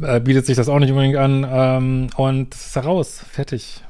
äh, 0.00 0.20
bietet 0.20 0.46
sich 0.46 0.56
das 0.56 0.68
auch 0.68 0.78
nicht 0.78 0.90
unbedingt 0.90 1.16
an. 1.16 1.46
Ähm, 1.48 2.06
und 2.16 2.54
ist 2.54 2.76
raus, 2.76 3.24
fertig. 3.30 3.82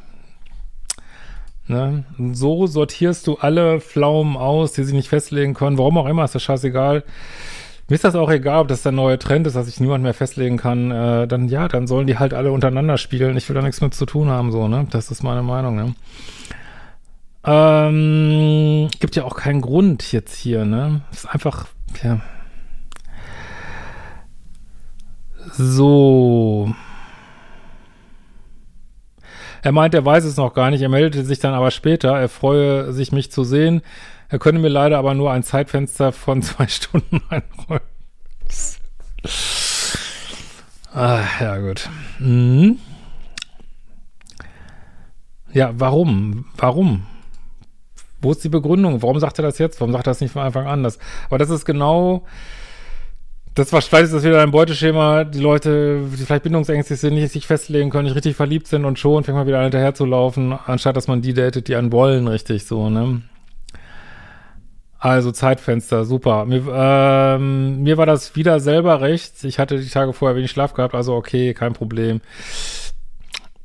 Ne? 1.68 2.04
So 2.32 2.66
sortierst 2.66 3.26
du 3.26 3.36
alle 3.36 3.80
Pflaumen 3.80 4.36
aus, 4.36 4.72
die 4.72 4.84
sich 4.84 4.94
nicht 4.94 5.08
festlegen 5.08 5.54
können. 5.54 5.78
Warum 5.78 5.98
auch 5.98 6.06
immer, 6.06 6.24
ist 6.24 6.34
das 6.34 6.42
scheißegal. 6.42 7.02
Mir 7.88 7.94
ist 7.94 8.04
das 8.04 8.16
auch 8.16 8.30
egal, 8.30 8.62
ob 8.62 8.68
das 8.68 8.82
der 8.82 8.90
neue 8.90 9.18
Trend 9.18 9.46
ist, 9.46 9.54
dass 9.54 9.66
sich 9.66 9.78
niemand 9.78 10.02
mehr 10.02 10.14
festlegen 10.14 10.56
kann. 10.56 10.90
Äh, 10.90 11.28
dann 11.28 11.48
ja, 11.48 11.68
dann 11.68 11.86
sollen 11.86 12.08
die 12.08 12.18
halt 12.18 12.34
alle 12.34 12.50
untereinander 12.50 12.98
spielen. 12.98 13.36
Ich 13.36 13.48
will 13.48 13.54
da 13.54 13.62
nichts 13.62 13.80
mit 13.80 13.94
zu 13.94 14.06
tun 14.06 14.28
haben, 14.28 14.50
so, 14.50 14.66
ne? 14.66 14.88
Das 14.90 15.12
ist 15.12 15.22
meine 15.22 15.42
Meinung, 15.42 15.76
ne? 15.76 15.94
Ähm, 17.44 18.88
gibt 18.98 19.14
ja 19.14 19.22
auch 19.22 19.36
keinen 19.36 19.60
Grund 19.60 20.10
jetzt 20.10 20.34
hier, 20.34 20.64
ne? 20.64 21.02
ist 21.12 21.26
einfach, 21.26 21.66
ja. 22.02 22.20
So. 25.52 26.74
Er 29.62 29.72
meint, 29.72 29.94
er 29.94 30.04
weiß 30.04 30.24
es 30.24 30.36
noch 30.36 30.54
gar 30.54 30.70
nicht. 30.70 30.82
Er 30.82 30.88
meldete 30.88 31.24
sich 31.24 31.38
dann 31.38 31.54
aber 31.54 31.70
später. 31.70 32.18
Er 32.18 32.28
freue 32.28 32.92
sich, 32.92 33.12
mich 33.12 33.30
zu 33.30 33.44
sehen. 33.44 33.82
Er 34.28 34.38
könne 34.38 34.58
mir 34.58 34.68
leider 34.68 34.98
aber 34.98 35.14
nur 35.14 35.30
ein 35.32 35.42
Zeitfenster 35.42 36.12
von 36.12 36.42
zwei 36.42 36.66
Stunden 36.68 37.22
einräumen. 37.28 37.80
ah, 40.92 41.20
ja, 41.40 41.58
gut. 41.58 41.88
Mhm. 42.18 42.78
Ja, 45.52 45.72
warum? 45.74 46.46
Warum? 46.56 47.06
Wo 48.20 48.32
ist 48.32 48.42
die 48.44 48.48
Begründung? 48.48 49.02
Warum 49.02 49.20
sagt 49.20 49.38
er 49.38 49.42
das 49.42 49.58
jetzt? 49.58 49.80
Warum 49.80 49.92
sagt 49.92 50.06
er 50.06 50.10
das 50.10 50.20
nicht 50.20 50.32
von 50.32 50.42
Anfang 50.42 50.66
an? 50.66 50.82
Das, 50.82 50.98
aber 51.26 51.38
das 51.38 51.50
ist 51.50 51.64
genau 51.64 52.24
Das 53.54 53.72
war 53.72 53.80
vielleicht 53.80 54.06
ist 54.06 54.12
das 54.14 54.24
wieder 54.24 54.42
ein 54.42 54.50
Beuteschema, 54.50 55.24
die 55.24 55.38
Leute, 55.40 56.02
die 56.12 56.24
vielleicht 56.24 56.42
bindungsängstlich 56.42 57.00
sind, 57.00 57.14
nicht 57.14 57.32
sich 57.32 57.46
festlegen 57.46 57.88
können, 57.88 58.04
nicht 58.04 58.14
richtig 58.16 58.36
verliebt 58.36 58.66
sind 58.66 58.84
und 58.84 58.98
schon 58.98 59.24
fängt 59.24 59.38
man 59.38 59.46
wieder 59.46 59.62
hinterher 59.62 59.94
zu 59.94 60.04
laufen, 60.04 60.52
anstatt 60.52 60.96
dass 60.96 61.08
man 61.08 61.22
die 61.22 61.32
datet, 61.32 61.68
die 61.68 61.76
einen 61.76 61.90
wollen, 61.90 62.28
richtig 62.28 62.66
so, 62.66 62.90
ne? 62.90 63.22
Also 65.06 65.30
Zeitfenster, 65.30 66.04
super. 66.04 66.46
Mir, 66.46 66.64
ähm, 66.68 67.84
mir 67.84 67.96
war 67.96 68.06
das 68.06 68.34
wieder 68.34 68.58
selber 68.58 69.00
recht. 69.00 69.44
Ich 69.44 69.60
hatte 69.60 69.78
die 69.78 69.88
Tage 69.88 70.12
vorher 70.12 70.36
wenig 70.36 70.50
Schlaf 70.50 70.74
gehabt, 70.74 70.96
also 70.96 71.14
okay, 71.14 71.54
kein 71.54 71.74
Problem. 71.74 72.20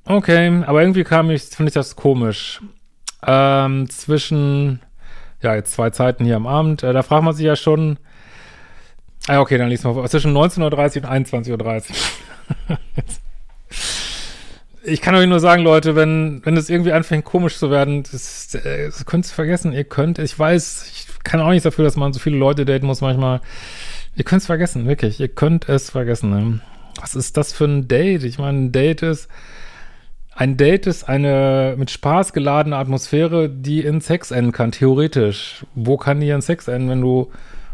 Okay, 0.05 0.61
aber 0.67 0.81
irgendwie 0.81 1.03
kam 1.03 1.31
ich, 1.31 1.45
finde 1.45 1.69
ich 1.69 1.73
das 1.73 1.95
komisch. 1.95 2.61
Ähm, 3.25 3.89
zwischen, 3.89 4.81
ja, 5.41 5.55
jetzt 5.55 5.73
zwei 5.73 5.89
Zeiten 5.89 6.25
hier 6.25 6.35
am 6.35 6.45
Abend, 6.45 6.83
äh, 6.83 6.93
da 6.93 7.01
fragt 7.01 7.23
man 7.23 7.33
sich 7.33 7.45
ja 7.47 7.55
schon, 7.55 7.97
Ah, 9.27 9.39
okay, 9.39 9.57
dann 9.57 9.69
liest 9.69 9.83
mal 9.83 9.93
vor. 9.95 10.07
Zwischen 10.09 10.37
19.30 10.37 10.97
und 10.97 11.27
21.30 11.27 11.89
Uhr. 11.89 12.77
ich 14.83 15.01
kann 15.01 15.15
euch 15.15 15.27
nur 15.27 15.39
sagen, 15.39 15.63
Leute, 15.63 15.95
wenn, 15.95 16.41
wenn 16.43 16.57
es 16.57 16.69
irgendwie 16.69 16.91
anfängt 16.91 17.25
komisch 17.25 17.57
zu 17.57 17.69
werden, 17.69 18.03
das, 18.11 18.49
das 18.51 19.05
könnt 19.05 19.25
ihr 19.25 19.33
vergessen. 19.33 19.73
Ihr 19.73 19.83
könnt, 19.83 20.19
ich 20.19 20.37
weiß, 20.37 20.91
ich 20.91 21.23
kann 21.23 21.39
auch 21.39 21.49
nichts 21.49 21.63
dafür, 21.63 21.85
dass 21.85 21.95
man 21.95 22.13
so 22.13 22.19
viele 22.19 22.37
Leute 22.37 22.65
daten 22.65 22.85
muss 22.85 23.01
manchmal. 23.01 23.41
Ihr 24.15 24.23
könnt 24.23 24.41
es 24.41 24.47
vergessen, 24.47 24.87
wirklich. 24.87 25.19
Ihr 25.19 25.27
könnt 25.27 25.69
es 25.69 25.89
vergessen. 25.89 26.29
Ne? 26.29 26.59
Was 26.99 27.15
ist 27.15 27.37
das 27.37 27.53
für 27.53 27.65
ein 27.65 27.87
Date? 27.87 28.23
Ich 28.23 28.39
meine, 28.39 28.57
ein 28.57 28.71
Date 28.71 29.03
ist, 29.03 29.29
ein 30.33 30.57
Date 30.57 30.87
ist 30.87 31.07
eine 31.07 31.75
mit 31.77 31.91
Spaß 31.91 32.33
geladene 32.33 32.77
Atmosphäre, 32.77 33.49
die 33.49 33.81
in 33.81 34.01
Sex 34.01 34.31
enden 34.31 34.51
kann, 34.51 34.71
theoretisch. 34.71 35.65
Wo 35.75 35.97
kann 35.97 36.19
die 36.19 36.29
in 36.29 36.41
Sex 36.41 36.67
enden, 36.67 36.89
wenn 36.89 37.01
du 37.01 37.31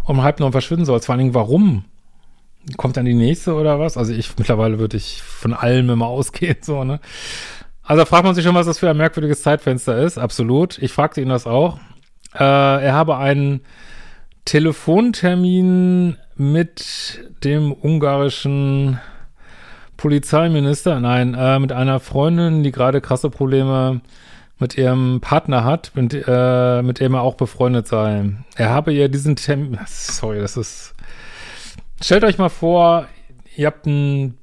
um 0.07 0.23
halb 0.23 0.39
neun 0.39 0.51
verschwinden 0.51 0.85
sollst. 0.85 1.05
Vor 1.05 1.13
allen 1.13 1.19
Dingen, 1.19 1.33
warum? 1.33 1.85
Kommt 2.75 2.97
dann 2.97 3.05
die 3.05 3.13
nächste 3.13 3.53
oder 3.53 3.79
was? 3.79 3.97
Also 3.97 4.13
ich, 4.13 4.37
mittlerweile 4.37 4.79
würde 4.79 4.97
ich 4.97 5.21
von 5.21 5.53
allem 5.53 5.89
immer 5.89 6.07
ausgehen, 6.07 6.57
so, 6.61 6.83
ne? 6.83 6.99
Also 7.83 8.03
fragt 8.03 8.25
man 8.25 8.35
sich 8.35 8.43
schon, 8.43 8.55
was 8.55 8.65
das 8.65 8.79
für 8.79 8.89
ein 8.89 8.97
merkwürdiges 8.97 9.43
Zeitfenster 9.43 9.97
ist. 9.97 10.17
Absolut. 10.17 10.77
Ich 10.79 10.91
fragte 10.91 11.21
ihn 11.21 11.29
das 11.29 11.47
auch. 11.47 11.79
Äh, 12.33 12.43
er 12.43 12.93
habe 12.93 13.17
einen 13.17 13.61
Telefontermin 14.43 16.17
mit 16.35 17.23
dem 17.45 17.71
ungarischen 17.71 18.99
Polizeiminister, 19.95 20.99
nein, 20.99 21.33
äh, 21.33 21.59
mit 21.59 21.71
einer 21.71 21.99
Freundin, 21.99 22.63
die 22.63 22.71
gerade 22.71 23.01
krasse 23.01 23.29
Probleme 23.29 24.01
mit 24.59 24.77
ihrem 24.77 25.19
Partner 25.21 25.63
hat, 25.63 25.91
mit, 25.95 26.13
äh, 26.13 26.81
mit 26.81 26.99
dem 26.99 27.13
er 27.13 27.21
auch 27.21 27.35
befreundet 27.35 27.87
sei. 27.87 28.31
Er 28.55 28.69
habe 28.69 28.93
ihr 28.93 29.09
diesen 29.09 29.35
Termin, 29.35 29.79
sorry, 29.87 30.39
das 30.39 30.57
ist, 30.57 30.93
stellt 32.01 32.23
euch 32.23 32.37
mal 32.37 32.49
vor, 32.49 33.07
ihr 33.55 33.67
habt 33.67 33.85
ein 33.85 34.37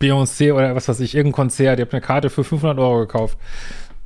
Beyoncé 0.00 0.52
oder 0.52 0.74
was 0.74 0.88
weiß 0.88 1.00
ich, 1.00 1.14
irgendein 1.14 1.36
Konzert, 1.36 1.78
ihr 1.78 1.84
habt 1.84 1.94
eine 1.94 2.00
Karte 2.00 2.30
für 2.30 2.44
500 2.44 2.78
Euro 2.78 3.00
gekauft. 3.00 3.38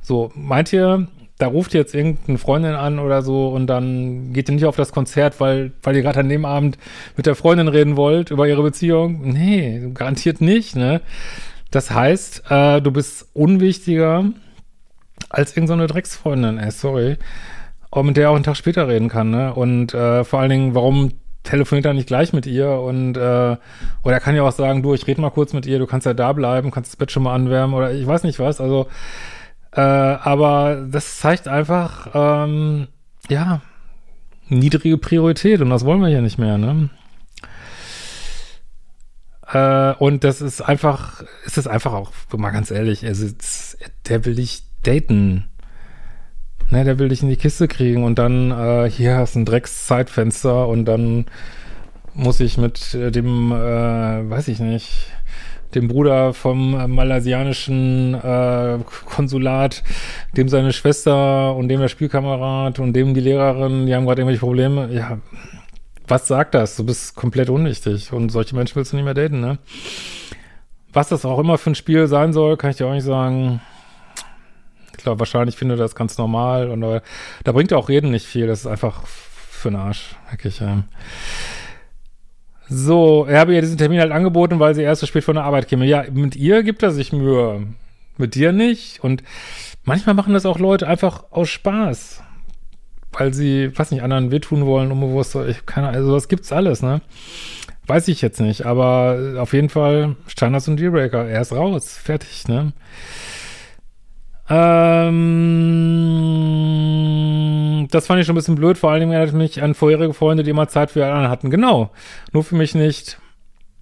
So, 0.01 0.31
meint 0.35 0.71
ihr, 0.73 1.07
da 1.37 1.47
ruft 1.47 1.73
jetzt 1.73 1.95
irgendeine 1.95 2.37
Freundin 2.37 2.75
an 2.75 2.99
oder 2.99 3.21
so 3.21 3.47
und 3.49 3.67
dann 3.67 4.33
geht 4.33 4.49
ihr 4.49 4.55
nicht 4.55 4.65
auf 4.65 4.75
das 4.75 4.91
Konzert, 4.91 5.39
weil, 5.39 5.71
weil 5.83 5.95
ihr 5.95 6.01
gerade 6.01 6.19
an 6.19 6.29
dem 6.29 6.45
Abend 6.45 6.77
mit 7.15 7.25
der 7.25 7.35
Freundin 7.35 7.69
reden 7.69 7.95
wollt 7.95 8.29
über 8.31 8.47
ihre 8.47 8.61
Beziehung? 8.61 9.21
Nee, 9.21 9.89
garantiert 9.93 10.41
nicht, 10.41 10.75
ne? 10.75 11.01
Das 11.71 11.91
heißt, 11.91 12.43
äh, 12.49 12.81
du 12.81 12.91
bist 12.91 13.29
unwichtiger 13.33 14.25
als 15.29 15.55
irgendeine 15.55 15.83
so 15.83 15.93
Drecksfreundin, 15.93 16.57
ey, 16.57 16.71
sorry. 16.71 17.17
Aber 17.91 18.03
mit 18.03 18.17
der 18.17 18.25
er 18.25 18.31
auch 18.31 18.35
einen 18.35 18.43
Tag 18.43 18.57
später 18.57 18.87
reden 18.87 19.07
kann, 19.07 19.29
ne? 19.29 19.53
Und 19.53 19.93
äh, 19.93 20.23
vor 20.23 20.39
allen 20.39 20.49
Dingen, 20.49 20.75
warum 20.75 21.13
telefoniert 21.43 21.85
er 21.85 21.93
nicht 21.93 22.07
gleich 22.07 22.33
mit 22.33 22.45
ihr 22.45 22.69
und 22.69 23.15
äh, 23.15 23.57
oder 24.03 24.13
er 24.13 24.19
kann 24.19 24.35
ja 24.35 24.43
auch 24.43 24.51
sagen, 24.51 24.83
du, 24.83 24.93
ich 24.93 25.07
rede 25.07 25.21
mal 25.21 25.29
kurz 25.29 25.53
mit 25.53 25.65
ihr, 25.65 25.79
du 25.79 25.87
kannst 25.87 26.05
ja 26.05 26.13
da 26.13 26.33
bleiben, 26.33 26.71
kannst 26.71 26.91
das 26.91 26.97
Bett 26.97 27.11
schon 27.11 27.23
mal 27.23 27.33
anwärmen 27.33 27.73
oder 27.75 27.93
ich 27.93 28.05
weiß 28.05 28.23
nicht 28.23 28.39
was. 28.39 28.59
Also, 28.59 28.87
äh, 29.71 29.81
aber 29.81 30.87
das 30.89 31.19
zeigt 31.19 31.47
einfach, 31.47 32.09
ähm, 32.13 32.87
ja, 33.29 33.61
niedrige 34.47 34.97
Priorität 34.97 35.61
und 35.61 35.69
das 35.69 35.85
wollen 35.85 36.01
wir 36.01 36.09
hier 36.09 36.21
nicht 36.21 36.37
mehr, 36.37 36.57
ne? 36.57 36.89
Äh, 39.51 39.93
und 39.97 40.23
das 40.23 40.41
ist 40.41 40.61
einfach, 40.61 41.23
ist 41.45 41.57
es 41.57 41.67
einfach 41.67 41.93
auch, 41.93 42.11
mal 42.35 42.51
ganz 42.51 42.71
ehrlich, 42.71 43.05
also, 43.05 43.27
der 44.07 44.25
will 44.25 44.35
dich 44.35 44.63
daten. 44.83 45.45
Ne, 46.71 46.83
der 46.83 46.99
will 46.99 47.09
dich 47.09 47.23
in 47.23 47.29
die 47.29 47.35
Kiste 47.35 47.67
kriegen 47.67 48.03
und 48.03 48.19
dann, 48.19 48.51
äh, 48.51 48.89
hier 48.89 49.17
hast 49.17 49.33
du 49.33 49.39
ein 49.39 49.45
Dreckszeitfenster 49.45 50.67
und 50.67 50.85
dann 50.85 51.25
muss 52.13 52.39
ich 52.39 52.57
mit 52.59 52.93
äh, 52.93 53.11
dem, 53.11 53.51
äh, 53.51 53.55
weiß 54.29 54.49
ich 54.49 54.59
nicht, 54.59 55.07
dem 55.73 55.87
Bruder 55.87 56.33
vom 56.33 56.71
malaysianischen 56.93 58.13
äh, 58.15 58.79
Konsulat, 59.05 59.83
dem 60.35 60.47
seine 60.49 60.73
Schwester 60.73 61.55
und 61.55 61.69
dem 61.69 61.79
der 61.79 61.87
Spielkamerad 61.87 62.79
und 62.79 62.93
dem 62.93 63.13
die 63.13 63.21
Lehrerin, 63.21 63.85
die 63.85 63.95
haben 63.95 64.05
gerade 64.05 64.21
irgendwelche 64.21 64.39
Probleme. 64.39 64.89
Ja, 64.91 65.19
was 66.07 66.27
sagt 66.27 66.55
das? 66.55 66.75
Du 66.75 66.85
bist 66.85 67.15
komplett 67.15 67.49
unwichtig 67.49 68.11
und 68.13 68.31
solche 68.31 68.55
Menschen 68.55 68.75
willst 68.75 68.93
du 68.93 68.95
nicht 68.95 69.05
mehr 69.05 69.13
daten, 69.13 69.39
ne? 69.39 69.57
Was 70.91 71.09
das 71.09 71.23
auch 71.23 71.37
immer 71.37 71.59
für 71.59 71.71
ein 71.71 71.75
Spiel 71.75 72.07
sein 72.07 72.33
soll, 72.33 72.57
kann 72.57 72.71
ich 72.71 72.77
dir 72.77 72.87
auch 72.87 72.93
nicht 72.93 73.03
sagen. 73.03 73.61
Ich 74.99 75.03
glaube, 75.03 75.19
wahrscheinlich 75.19 75.55
finde 75.55 75.77
das 75.77 75.95
ganz 75.95 76.17
normal 76.17 76.69
und 76.69 76.83
äh, 76.83 76.99
da 77.45 77.53
bringt 77.53 77.71
auch 77.71 77.87
Reden 77.87 78.11
nicht 78.11 78.25
viel. 78.25 78.47
Das 78.47 78.59
ist 78.59 78.67
einfach 78.67 79.05
für 79.05 79.69
den 79.69 79.79
Arsch, 79.79 80.17
wirklich. 80.29 80.59
Ja. 80.59 80.83
So, 82.67 83.25
er 83.25 83.39
habe 83.39 83.55
ihr 83.55 83.61
diesen 83.61 83.77
Termin 83.77 84.01
halt 84.01 84.11
angeboten, 84.11 84.59
weil 84.59 84.75
sie 84.75 84.81
erst 84.81 84.99
so 84.99 85.07
spät 85.07 85.23
von 85.23 85.35
der 85.35 85.45
Arbeit 85.45 85.69
käme. 85.69 85.85
Ja, 85.85 86.03
mit 86.11 86.35
ihr 86.35 86.63
gibt 86.63 86.83
er 86.83 86.91
sich 86.91 87.13
Mühe. 87.13 87.65
Mit 88.17 88.35
dir 88.35 88.51
nicht. 88.51 89.01
Und 89.01 89.23
manchmal 89.85 90.15
machen 90.15 90.33
das 90.33 90.45
auch 90.45 90.59
Leute 90.59 90.85
einfach 90.85 91.23
aus 91.31 91.47
Spaß. 91.47 92.21
Weil 93.13 93.33
sie, 93.33 93.71
was 93.75 93.91
nicht, 93.91 94.03
anderen 94.03 94.31
wehtun 94.31 94.65
wollen, 94.65 94.91
unbewusst. 94.91 95.33
Ich 95.47 95.65
keine 95.65 95.87
also 95.87 96.13
das 96.13 96.27
gibt's 96.27 96.51
alles, 96.51 96.81
ne? 96.81 96.99
Weiß 97.87 98.09
ich 98.09 98.21
jetzt 98.21 98.41
nicht, 98.41 98.65
aber 98.65 99.37
auf 99.39 99.53
jeden 99.53 99.69
Fall 99.69 100.17
Standards 100.27 100.67
und 100.67 100.77
Dealbreaker. 100.77 101.25
Er 101.25 101.39
ist 101.39 101.53
raus. 101.53 101.97
Fertig, 101.97 102.49
ne? 102.49 102.73
Ähm, 104.49 106.27
das 107.91 108.07
fand 108.07 108.19
ich 108.19 108.25
schon 108.25 108.33
ein 108.33 108.37
bisschen 108.37 108.55
blöd. 108.55 108.77
Vor 108.77 108.89
allen 108.91 109.01
Dingen 109.01 109.11
erinnert 109.11 109.35
mich 109.35 109.61
an 109.61 109.75
vorherige 109.75 110.13
Freunde, 110.13 110.43
die 110.43 110.49
immer 110.49 110.67
Zeit 110.67 110.91
für 110.91 111.05
alle 111.05 111.29
hatten. 111.29 111.49
Genau. 111.49 111.91
Nur 112.33 112.43
für 112.43 112.55
mich 112.55 112.73
nicht. 112.75 113.19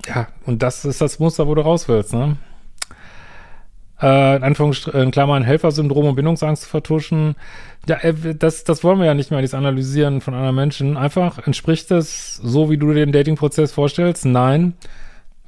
Ja, 0.07 0.27
und 0.45 0.61
das 0.63 0.85
ist 0.85 1.01
das 1.01 1.19
Muster, 1.19 1.47
wo 1.47 1.55
du 1.55 1.61
raus 1.61 1.87
willst, 1.87 2.13
ne? 2.13 2.37
Äh, 3.99 4.35
in 4.35 4.43
Anführungsstrichen, 4.43 5.01
in 5.01 5.11
Klammern, 5.11 5.43
Helfersyndrom 5.43 6.05
und 6.05 6.15
Bindungsangst 6.15 6.63
zu 6.63 6.69
vertuschen. 6.69 7.35
Ja, 7.87 7.97
äh, 8.03 8.35
das, 8.35 8.63
das 8.63 8.83
wollen 8.83 8.99
wir 8.99 9.05
ja 9.07 9.15
nicht 9.15 9.31
mehr, 9.31 9.41
dieses 9.41 9.55
Analysieren 9.55 10.21
von 10.21 10.35
anderen 10.35 10.55
Menschen. 10.55 10.97
Einfach, 10.97 11.45
entspricht 11.47 11.89
das 11.89 12.35
so, 12.35 12.69
wie 12.69 12.77
du 12.77 12.87
dir 12.93 13.05
den 13.05 13.11
Dating-Prozess 13.11 13.71
vorstellst? 13.71 14.25
Nein. 14.25 14.73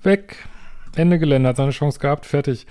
Weg. 0.02 0.48
Ende 0.96 1.20
Gelände, 1.20 1.50
hat 1.50 1.58
seine 1.58 1.72
Chance 1.72 2.00
gehabt, 2.00 2.26
fertig. 2.26 2.66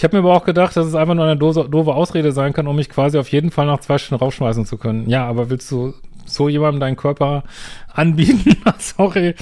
Ich 0.00 0.04
habe 0.04 0.16
mir 0.16 0.26
aber 0.26 0.34
auch 0.34 0.46
gedacht, 0.46 0.74
dass 0.78 0.86
es 0.86 0.94
einfach 0.94 1.12
nur 1.12 1.26
eine 1.26 1.36
doofe 1.36 1.94
Ausrede 1.94 2.32
sein 2.32 2.54
kann, 2.54 2.66
um 2.66 2.74
mich 2.74 2.88
quasi 2.88 3.18
auf 3.18 3.28
jeden 3.28 3.50
Fall 3.50 3.66
nach 3.66 3.80
zwei 3.80 3.98
Stunden 3.98 4.24
rausschmeißen 4.24 4.64
zu 4.64 4.78
können. 4.78 5.10
Ja, 5.10 5.26
aber 5.26 5.50
willst 5.50 5.70
du 5.70 5.92
so 6.24 6.48
jemandem 6.48 6.80
deinen 6.80 6.96
Körper 6.96 7.44
anbieten? 7.92 8.56
Sorry. 8.78 9.34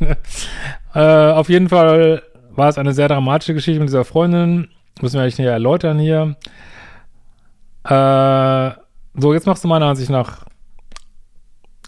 äh, 0.94 1.32
auf 1.32 1.50
jeden 1.50 1.68
Fall 1.68 2.22
war 2.56 2.70
es 2.70 2.78
eine 2.78 2.94
sehr 2.94 3.08
dramatische 3.08 3.52
Geschichte 3.52 3.78
mit 3.78 3.90
dieser 3.90 4.06
Freundin. 4.06 4.68
Müssen 5.02 5.16
wir 5.16 5.20
eigentlich 5.20 5.36
näher 5.36 5.52
erläutern 5.52 5.98
hier. 5.98 6.36
Äh, 7.84 8.70
so, 9.20 9.34
jetzt 9.34 9.46
machst 9.46 9.64
du 9.64 9.68
meiner 9.68 9.84
Ansicht 9.84 10.08
nach 10.08 10.46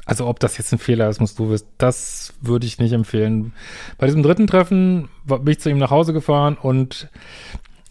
also 0.04 0.26
ob 0.26 0.40
das 0.40 0.58
jetzt 0.58 0.72
ein 0.72 0.78
Fehler 0.78 1.08
ist, 1.08 1.20
musst 1.20 1.38
du 1.38 1.50
wissen. 1.50 1.68
Das 1.78 2.34
würde 2.40 2.66
ich 2.66 2.80
nicht 2.80 2.92
empfehlen. 2.92 3.52
Bei 3.96 4.06
diesem 4.06 4.24
dritten 4.24 4.48
Treffen 4.48 5.08
bin 5.24 5.46
ich 5.46 5.60
zu 5.60 5.70
ihm 5.70 5.78
nach 5.78 5.92
Hause 5.92 6.12
gefahren 6.12 6.58
und 6.60 7.08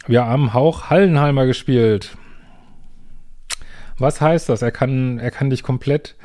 wir 0.10 0.26
haben 0.26 0.56
Hauch 0.56 0.90
Hallenheimer 0.90 1.46
gespielt. 1.46 2.18
Was 4.00 4.20
heißt 4.20 4.50
das? 4.50 4.64
Er 4.64 4.72
kann, 4.72 5.20
er 5.20 5.30
kann 5.30 5.52
dich 5.52 5.62
komplett. 5.62 6.16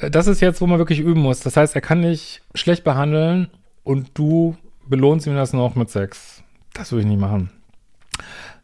Äh, 0.00 0.10
das 0.10 0.26
ist 0.26 0.40
jetzt, 0.40 0.60
wo 0.60 0.66
man 0.66 0.78
wirklich 0.78 0.98
üben 0.98 1.20
muss. 1.20 1.38
Das 1.40 1.56
heißt, 1.56 1.76
er 1.76 1.80
kann 1.80 2.02
dich 2.02 2.42
schlecht 2.54 2.82
behandeln 2.82 3.48
und 3.84 4.10
du 4.14 4.56
belohnst 4.88 5.28
ihm 5.28 5.36
das 5.36 5.52
noch 5.52 5.76
mit 5.76 5.88
Sex. 5.88 6.42
Das 6.74 6.90
würde 6.90 7.02
ich 7.02 7.06
nicht 7.06 7.20
machen. 7.20 7.50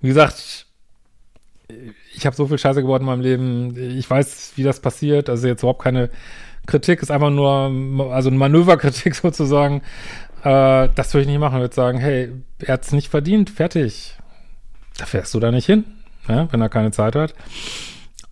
Wie 0.01 0.09
gesagt, 0.09 0.67
ich 2.13 2.27
habe 2.27 2.35
so 2.35 2.49
viel 2.49 2.59
Scheiße 2.59 2.83
geworden 2.83 3.05
in 3.05 3.07
meinem 3.07 3.21
Leben. 3.21 3.97
Ich 3.97 4.11
weiß, 4.11 4.55
wie 4.57 4.65
das 4.65 4.81
passiert. 4.81 5.31
Also 5.31 5.47
jetzt 5.47 5.63
überhaupt 5.63 5.83
keine 5.83 6.11
Kritik, 6.67 7.01
ist 7.01 7.13
einfach 7.13 7.31
nur, 7.31 8.11
also 8.13 8.29
eine 8.29 8.39
Manöverkritik 8.39 9.15
sozusagen. 9.15 9.83
Äh, 10.43 10.89
das 10.97 11.15
würde 11.15 11.23
ich 11.23 11.29
nicht 11.29 11.39
machen. 11.39 11.59
Ich 11.59 11.63
würde 11.63 11.75
sagen, 11.77 11.99
hey, 11.99 12.33
er 12.59 12.75
hat 12.75 12.83
es 12.83 12.91
nicht 12.91 13.09
verdient, 13.09 13.49
fertig 13.49 14.17
da 14.99 15.07
fährst 15.07 15.35
du 15.35 15.41
da 15.41 15.51
nicht 15.51 15.67
hin, 15.67 15.85
ne, 16.29 16.49
wenn 16.51 16.61
er 16.61 16.69
keine 16.69 16.91
Zeit 16.91 17.15
hat. 17.17 17.35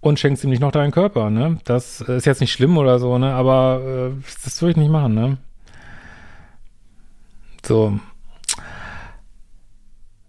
Und 0.01 0.19
schenkst 0.19 0.45
ihm 0.45 0.51
nicht 0.51 0.61
noch 0.61 0.73
deinen 0.73 0.93
Körper, 0.93 1.29
ne? 1.29 1.59
Das 1.65 2.01
ist 2.01 2.25
jetzt 2.25 2.41
nicht 2.41 2.53
schlimm 2.53 2.79
oder 2.79 2.99
so, 2.99 3.19
ne? 3.19 3.35
Aber 3.35 4.13
äh, 4.17 4.23
das 4.45 4.63
würde 4.63 4.71
ich 4.71 4.77
nicht 4.79 4.91
machen, 4.91 5.15
ne? 5.15 5.37
So. 7.63 8.01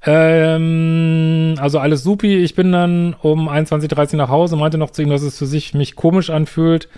Ähm, 0.03 1.55
also 1.57 1.79
alles 1.79 2.03
supi. 2.03 2.37
Ich 2.37 2.55
bin 2.55 2.71
dann 2.71 3.13
um 3.13 3.47
21.30 3.47 4.13
Uhr 4.13 4.17
nach 4.17 4.29
Hause, 4.29 4.57
meinte 4.57 4.77
noch 4.77 4.89
zu 4.89 5.03
ihm, 5.03 5.09
dass 5.09 5.21
es 5.21 5.37
für 5.37 5.45
sich 5.45 5.73
mich 5.73 5.95
komisch 5.95 6.29
anfühlt, 6.29 6.89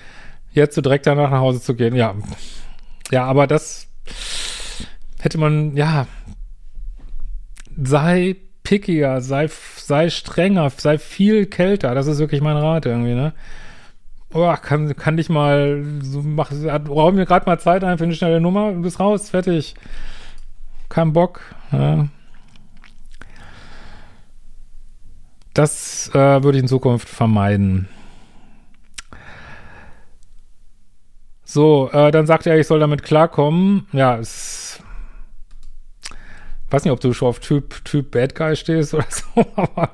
jetzt 0.51 0.73
so 0.73 0.81
direkt 0.81 1.05
danach 1.05 1.29
nach 1.29 1.41
Hause 1.41 1.61
zu 1.61 1.75
gehen. 1.75 1.95
Ja. 1.95 2.15
Ja, 3.11 3.25
aber 3.25 3.45
das 3.45 3.87
hätte 5.19 5.37
man, 5.37 5.75
ja, 5.75 6.07
sei 7.81 8.37
pickiger, 8.73 9.21
sei, 9.21 9.49
sei 9.77 10.09
strenger, 10.09 10.71
sei 10.71 10.97
viel 10.97 11.45
kälter. 11.45 11.93
Das 11.93 12.07
ist 12.07 12.17
wirklich 12.17 12.41
mein 12.41 12.57
Rat 12.57 12.87
irgendwie, 12.87 13.13
ne? 13.13 13.33
Oh, 14.33 14.51
kann, 14.59 14.95
kann 14.95 15.15
dich 15.15 15.29
mal, 15.29 15.83
so 16.01 16.23
mach, 16.23 16.51
räum 16.89 17.13
mir 17.13 17.27
gerade 17.27 17.45
mal 17.45 17.59
Zeit 17.59 17.83
ein 17.83 17.99
für 17.99 18.05
eine 18.05 18.15
schnelle 18.15 18.41
Nummer, 18.41 18.71
du 18.71 18.81
bist 18.81 18.99
raus, 18.99 19.29
fertig. 19.29 19.75
Kein 20.89 21.13
Bock. 21.13 21.41
Ja. 21.71 22.07
Das 25.53 26.09
äh, 26.15 26.43
würde 26.43 26.57
ich 26.57 26.63
in 26.63 26.67
Zukunft 26.67 27.07
vermeiden. 27.07 27.87
So, 31.43 31.91
äh, 31.91 32.09
dann 32.09 32.25
sagt 32.25 32.47
er, 32.47 32.57
ich 32.57 32.65
soll 32.65 32.79
damit 32.79 33.03
klarkommen. 33.03 33.85
Ja, 33.91 34.17
es 34.17 34.62
weiß 36.73 36.83
nicht, 36.83 36.91
ob 36.91 36.99
du 36.99 37.13
schon 37.13 37.27
auf 37.27 37.39
Typ, 37.39 37.85
Typ 37.85 38.11
Bad 38.11 38.33
Guy 38.33 38.55
stehst 38.55 38.93
oder 38.95 39.05
so, 39.09 39.45
aber 39.55 39.91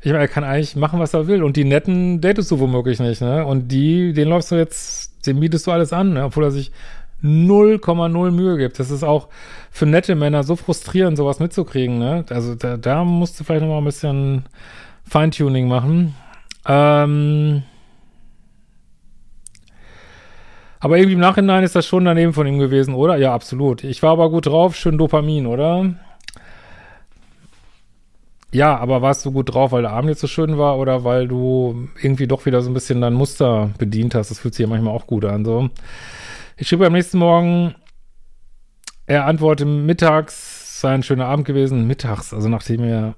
ich 0.00 0.12
meine, 0.12 0.20
er 0.20 0.28
kann 0.28 0.44
eigentlich 0.44 0.76
machen, 0.76 1.00
was 1.00 1.12
er 1.12 1.26
will. 1.26 1.42
Und 1.42 1.56
die 1.56 1.64
netten 1.64 2.20
datest 2.20 2.50
du 2.52 2.60
womöglich 2.60 3.00
nicht, 3.00 3.20
ne? 3.20 3.44
Und 3.44 3.68
die, 3.68 4.12
den 4.12 4.28
läufst 4.28 4.52
du 4.52 4.54
jetzt, 4.54 5.26
den 5.26 5.40
mietest 5.40 5.66
du 5.66 5.72
alles 5.72 5.92
an, 5.92 6.12
ne? 6.12 6.24
obwohl 6.24 6.44
er 6.44 6.52
sich 6.52 6.70
0,0 7.22 8.30
Mühe 8.30 8.56
gibt. 8.56 8.78
Das 8.78 8.90
ist 8.90 9.02
auch 9.02 9.28
für 9.70 9.86
nette 9.86 10.14
Männer 10.14 10.44
so 10.44 10.56
frustrierend, 10.56 11.18
sowas 11.18 11.40
mitzukriegen, 11.40 11.98
ne? 11.98 12.24
Also 12.30 12.54
da, 12.54 12.76
da 12.76 13.04
musst 13.04 13.38
du 13.38 13.44
vielleicht 13.44 13.62
noch 13.62 13.68
mal 13.68 13.78
ein 13.78 13.84
bisschen 13.84 14.44
Feintuning 15.04 15.66
machen. 15.66 16.14
Ähm, 16.66 17.64
aber 20.78 20.96
irgendwie 20.96 21.14
im 21.14 21.20
Nachhinein 21.20 21.64
ist 21.64 21.74
das 21.74 21.86
schon 21.86 22.04
daneben 22.04 22.32
von 22.32 22.46
ihm 22.46 22.58
gewesen, 22.58 22.94
oder? 22.94 23.16
Ja, 23.16 23.34
absolut. 23.34 23.82
Ich 23.82 24.02
war 24.02 24.12
aber 24.12 24.30
gut 24.30 24.46
drauf, 24.46 24.76
schön 24.76 24.96
Dopamin, 24.96 25.46
oder? 25.46 25.94
Ja, 28.52 28.76
aber 28.76 29.00
warst 29.00 29.24
du 29.24 29.32
gut 29.32 29.54
drauf, 29.54 29.72
weil 29.72 29.82
der 29.82 29.92
Abend 29.92 30.10
jetzt 30.10 30.20
so 30.20 30.26
schön 30.26 30.58
war 30.58 30.78
oder 30.78 31.04
weil 31.04 31.28
du 31.28 31.88
irgendwie 32.02 32.26
doch 32.26 32.46
wieder 32.46 32.62
so 32.62 32.70
ein 32.70 32.74
bisschen 32.74 33.00
dein 33.00 33.14
Muster 33.14 33.70
bedient 33.78 34.14
hast? 34.14 34.30
Das 34.30 34.40
fühlt 34.40 34.54
sich 34.54 34.64
ja 34.64 34.68
manchmal 34.68 34.94
auch 34.94 35.06
gut 35.06 35.24
an, 35.24 35.44
so. 35.44 35.70
Ich 36.56 36.68
schrieb 36.68 36.82
am 36.82 36.92
nächsten 36.92 37.18
Morgen, 37.18 37.74
er 39.06 39.26
antwortet 39.26 39.68
mittags, 39.68 40.80
sei 40.80 40.94
ein 40.94 41.02
schöner 41.02 41.26
Abend 41.26 41.46
gewesen, 41.46 41.86
mittags, 41.86 42.34
also 42.34 42.48
nachdem 42.48 42.82
er 42.82 43.14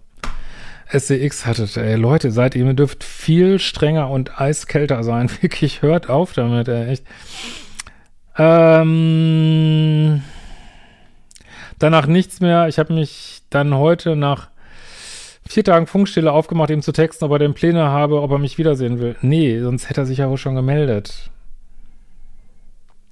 SCX 0.93 1.47
hattet. 1.47 1.77
Ey, 1.77 1.97
Leute, 1.97 2.31
seid 2.31 2.55
ihr, 2.55 2.67
ihr 2.67 2.75
dürft 2.75 3.03
viel 3.03 3.59
strenger 3.59 4.11
und 4.11 4.41
eiskälter 4.41 5.03
sein. 5.03 5.31
Wirklich, 5.41 5.83
hört 5.83 6.11
auf 6.11 6.35
damit, 6.35 6.69
ey, 6.69 6.89
echt. 6.89 7.07
Ähm, 8.37 10.23
danach 11.79 12.07
nichts 12.07 12.41
mehr. 12.41 12.69
Ich 12.69 12.79
habe 12.79 12.93
mich 12.93 13.43
dann 13.51 13.75
heute 13.75 14.17
nach 14.17 14.52
vier 15.53 15.65
Tagen 15.65 15.87
Funkstille 15.87 16.33
aufgemacht, 16.33 16.71
ihm 16.71 16.83
zu 16.83 16.93
texten, 16.93 17.25
ob 17.25 17.33
er 17.33 17.39
denn 17.39 17.55
Pläne 17.55 17.85
habe, 17.85 18.21
ob 18.21 18.31
er 18.31 18.39
mich 18.39 18.59
wiedersehen 18.59 19.01
will. 19.01 19.17
Nee, 19.23 19.61
sonst 19.61 19.89
hätte 19.89 20.03
er 20.03 20.07
sich 20.07 20.19
ja 20.19 20.29
wohl 20.29 20.39
schon 20.39 20.55
gemeldet. 20.55 21.31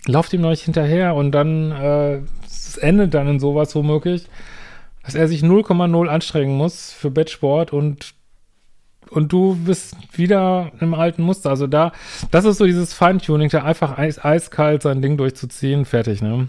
Lauft 0.07 0.33
ihm 0.33 0.41
noch 0.41 0.51
nicht 0.51 0.65
hinterher 0.65 1.15
und 1.15 1.33
dann, 1.33 1.73
äh, 1.73 2.21
es 2.45 2.77
endet 2.79 3.15
dann 3.15 3.29
in 3.29 3.41
sowas 3.41 3.75
womöglich 3.75 4.27
dass 5.03 5.15
er 5.15 5.29
sich 5.29 5.43
0,0 5.43 6.09
anstrengen 6.09 6.57
muss 6.57 6.93
für 6.93 7.11
Bettsport 7.11 7.73
und 7.73 8.15
und 9.09 9.33
du 9.33 9.57
bist 9.57 9.97
wieder 10.17 10.71
im 10.79 10.95
alten 10.95 11.23
Muster. 11.23 11.51
Also 11.51 11.67
da, 11.67 11.91
das 12.31 12.45
ist 12.45 12.59
so 12.59 12.65
dieses 12.65 12.95
Feintuning, 12.95 13.49
da 13.49 13.65
einfach 13.65 13.99
eis, 13.99 14.25
eiskalt 14.25 14.83
sein 14.83 15.03
Ding 15.03 15.17
durchzuziehen, 15.17 15.85
fertig, 15.85 16.23
ne? 16.23 16.49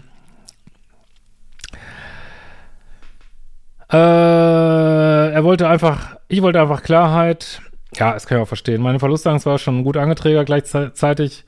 Äh, 3.92 3.96
er 3.96 5.44
wollte 5.44 5.68
einfach, 5.68 6.16
ich 6.28 6.42
wollte 6.42 6.60
einfach 6.60 6.82
Klarheit. 6.82 7.60
Ja, 7.94 8.12
das 8.12 8.26
kann 8.26 8.38
ich 8.38 8.42
auch 8.42 8.48
verstehen. 8.48 8.80
Meine 8.80 8.98
Verlustangst 8.98 9.44
war 9.44 9.58
schon 9.58 9.84
gut 9.84 9.96
Angeträger. 9.96 10.44
Gleichzeitig 10.44 11.44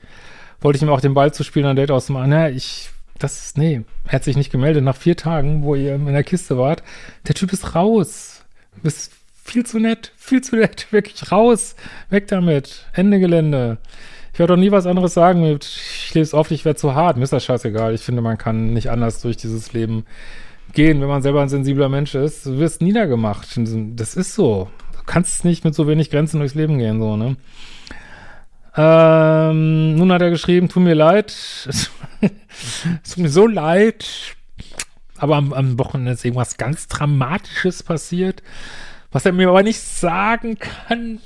wollte 0.61 0.77
ich 0.77 0.83
ihm 0.83 0.89
auch 0.89 1.01
den 1.01 1.15
Ball 1.15 1.33
zu 1.33 1.43
spielen, 1.43 1.65
ein 1.65 1.75
Date 1.75 1.91
auszumachen. 1.91 2.31
Ja, 2.31 2.49
ich 2.49 2.89
das, 3.17 3.55
nee, 3.55 3.81
er 4.05 4.13
hat 4.13 4.23
sich 4.25 4.35
nicht 4.35 4.51
gemeldet 4.51 4.83
nach 4.83 4.97
vier 4.97 5.15
Tagen, 5.15 5.63
wo 5.63 5.75
ihr 5.75 5.95
in 5.95 6.05
der 6.05 6.23
Kiste 6.23 6.57
wart. 6.57 6.83
Der 7.27 7.35
Typ 7.35 7.53
ist 7.53 7.73
raus. 7.73 8.43
Du 8.75 8.81
bist 8.81 9.13
viel 9.43 9.65
zu 9.65 9.79
nett, 9.79 10.11
viel 10.17 10.41
zu 10.41 10.57
nett, 10.57 10.87
wirklich 10.91 11.31
raus. 11.31 11.75
Weg 12.09 12.27
damit. 12.27 12.85
Ende 12.93 13.19
Gelände. 13.19 13.77
Ich 14.33 14.39
werde 14.39 14.53
doch 14.53 14.59
nie 14.59 14.71
was 14.71 14.85
anderes 14.85 15.13
sagen. 15.13 15.45
Ich 15.45 16.13
lebe 16.13 16.23
es 16.23 16.33
oft, 16.33 16.51
ich 16.51 16.65
werde 16.65 16.77
zu 16.77 16.93
hart. 16.93 17.15
Mir 17.15 17.23
ist 17.23 17.31
das 17.31 17.45
scheißegal. 17.45 17.93
Ich 17.93 18.01
finde, 18.01 18.21
man 18.21 18.37
kann 18.37 18.73
nicht 18.73 18.89
anders 18.89 19.21
durch 19.21 19.37
dieses 19.37 19.71
Leben 19.71 20.05
gehen, 20.75 21.01
wenn 21.01 21.07
man 21.07 21.21
selber 21.21 21.41
ein 21.41 21.49
sensibler 21.49 21.89
Mensch 21.89 22.13
ist. 22.15 22.45
Du 22.45 22.59
wirst 22.59 22.81
niedergemacht. 22.81 23.59
Das 23.95 24.15
ist 24.15 24.35
so. 24.35 24.69
Du 24.93 24.99
kannst 25.05 25.43
nicht 25.45 25.63
mit 25.63 25.73
so 25.73 25.87
wenig 25.87 26.11
Grenzen 26.11 26.39
durchs 26.39 26.55
Leben 26.55 26.77
gehen, 26.77 26.99
so, 26.99 27.17
ne? 27.17 27.37
Ähm, 28.77 29.95
nun 29.95 30.11
hat 30.11 30.21
er 30.21 30.29
geschrieben, 30.29 30.67
tut 30.69 30.83
mir 30.83 30.93
leid. 30.93 31.29
es 31.67 31.89
tut 33.09 33.17
mir 33.17 33.29
so 33.29 33.47
leid. 33.47 34.35
Aber 35.17 35.37
am, 35.37 35.53
am 35.53 35.79
Wochenende 35.79 36.11
ist 36.11 36.25
irgendwas 36.25 36.57
ganz 36.57 36.87
Dramatisches 36.87 37.83
passiert, 37.83 38.43
was 39.11 39.25
er 39.25 39.31
mir 39.31 39.47
aber 39.47 39.63
nicht 39.63 39.79
sagen 39.79 40.59
kann. 40.59 41.19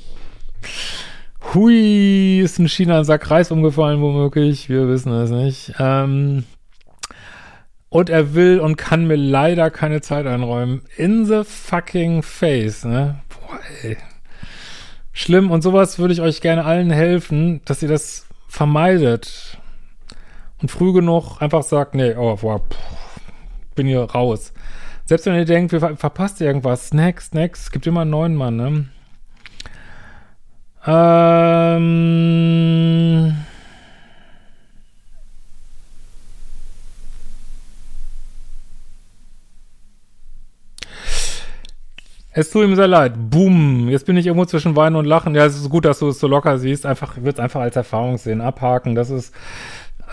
Hui, 1.54 2.42
ist 2.42 2.60
in 2.60 2.68
China 2.68 3.00
ein 3.00 3.06
Sack 3.06 3.32
Reis 3.32 3.50
umgefallen, 3.50 4.02
womöglich. 4.02 4.70
Wir 4.70 4.88
wissen 4.88 5.12
es 5.12 5.32
nicht. 5.32 5.74
Ähm, 5.80 6.44
und 7.90 8.10
er 8.10 8.34
will 8.36 8.60
und 8.60 8.76
kann 8.78 9.08
mir 9.08 9.16
leider 9.16 9.72
keine 9.72 10.02
Zeit 10.02 10.26
einräumen. 10.26 10.84
In 10.98 11.26
the 11.26 11.44
fucking 11.44 12.24
face, 12.24 12.86
ne? 12.86 13.20
Boah, 13.30 13.60
ey 13.84 13.98
schlimm 15.20 15.52
und 15.52 15.62
sowas 15.62 16.00
würde 16.00 16.14
ich 16.14 16.22
euch 16.22 16.40
gerne 16.40 16.64
allen 16.64 16.92
helfen, 16.92 17.60
dass 17.66 17.84
ihr 17.84 17.90
das 17.90 18.26
vermeidet 18.48 19.58
und 20.62 20.72
früh 20.72 20.94
genug 20.94 21.42
einfach 21.42 21.64
sagt, 21.64 21.94
nee, 21.94 22.16
oh, 22.16 22.38
boah, 22.38 22.60
pff, 22.60 22.78
bin 23.76 23.88
hier 23.88 24.02
raus. 24.04 24.54
Selbst 25.04 25.26
wenn 25.26 25.36
ihr 25.36 25.44
denkt, 25.44 25.74
wir 25.74 25.82
ver 25.82 25.98
verpasst 25.98 26.40
irgendwas, 26.40 26.94
next, 26.94 27.34
next, 27.34 27.74
gibt 27.74 27.86
immer 27.86 28.02
einen 28.02 28.12
neuen 28.12 28.36
Mann, 28.36 28.56
ne? 28.56 28.86
Ähm 30.86 32.06
Es 42.40 42.52
tut 42.52 42.64
ihm 42.64 42.76
sehr 42.78 42.88
leid. 42.88 43.16
Boom. 43.30 43.90
Jetzt 43.90 44.06
bin 44.06 44.16
ich 44.16 44.26
irgendwo 44.26 44.46
zwischen 44.46 44.78
Weinen 44.78 44.96
und 44.96 45.04
Lachen. 45.04 45.36
Ja, 45.36 45.46
es 45.46 45.58
ist 45.58 45.70
gut, 45.70 45.84
dass 45.84 46.00
du 46.00 46.08
es 46.08 46.22
so 46.22 46.28
locker 46.28 46.58
siehst. 46.58 46.86
Einfach, 46.86 47.18
wird 47.18 47.36
es 47.36 47.40
einfach 47.42 47.60
als 47.60 47.76
Erfahrung 47.76 48.18
sehen. 48.18 48.40
Abhaken. 48.40 48.96
Das 48.96 49.10
ist, 49.10 49.34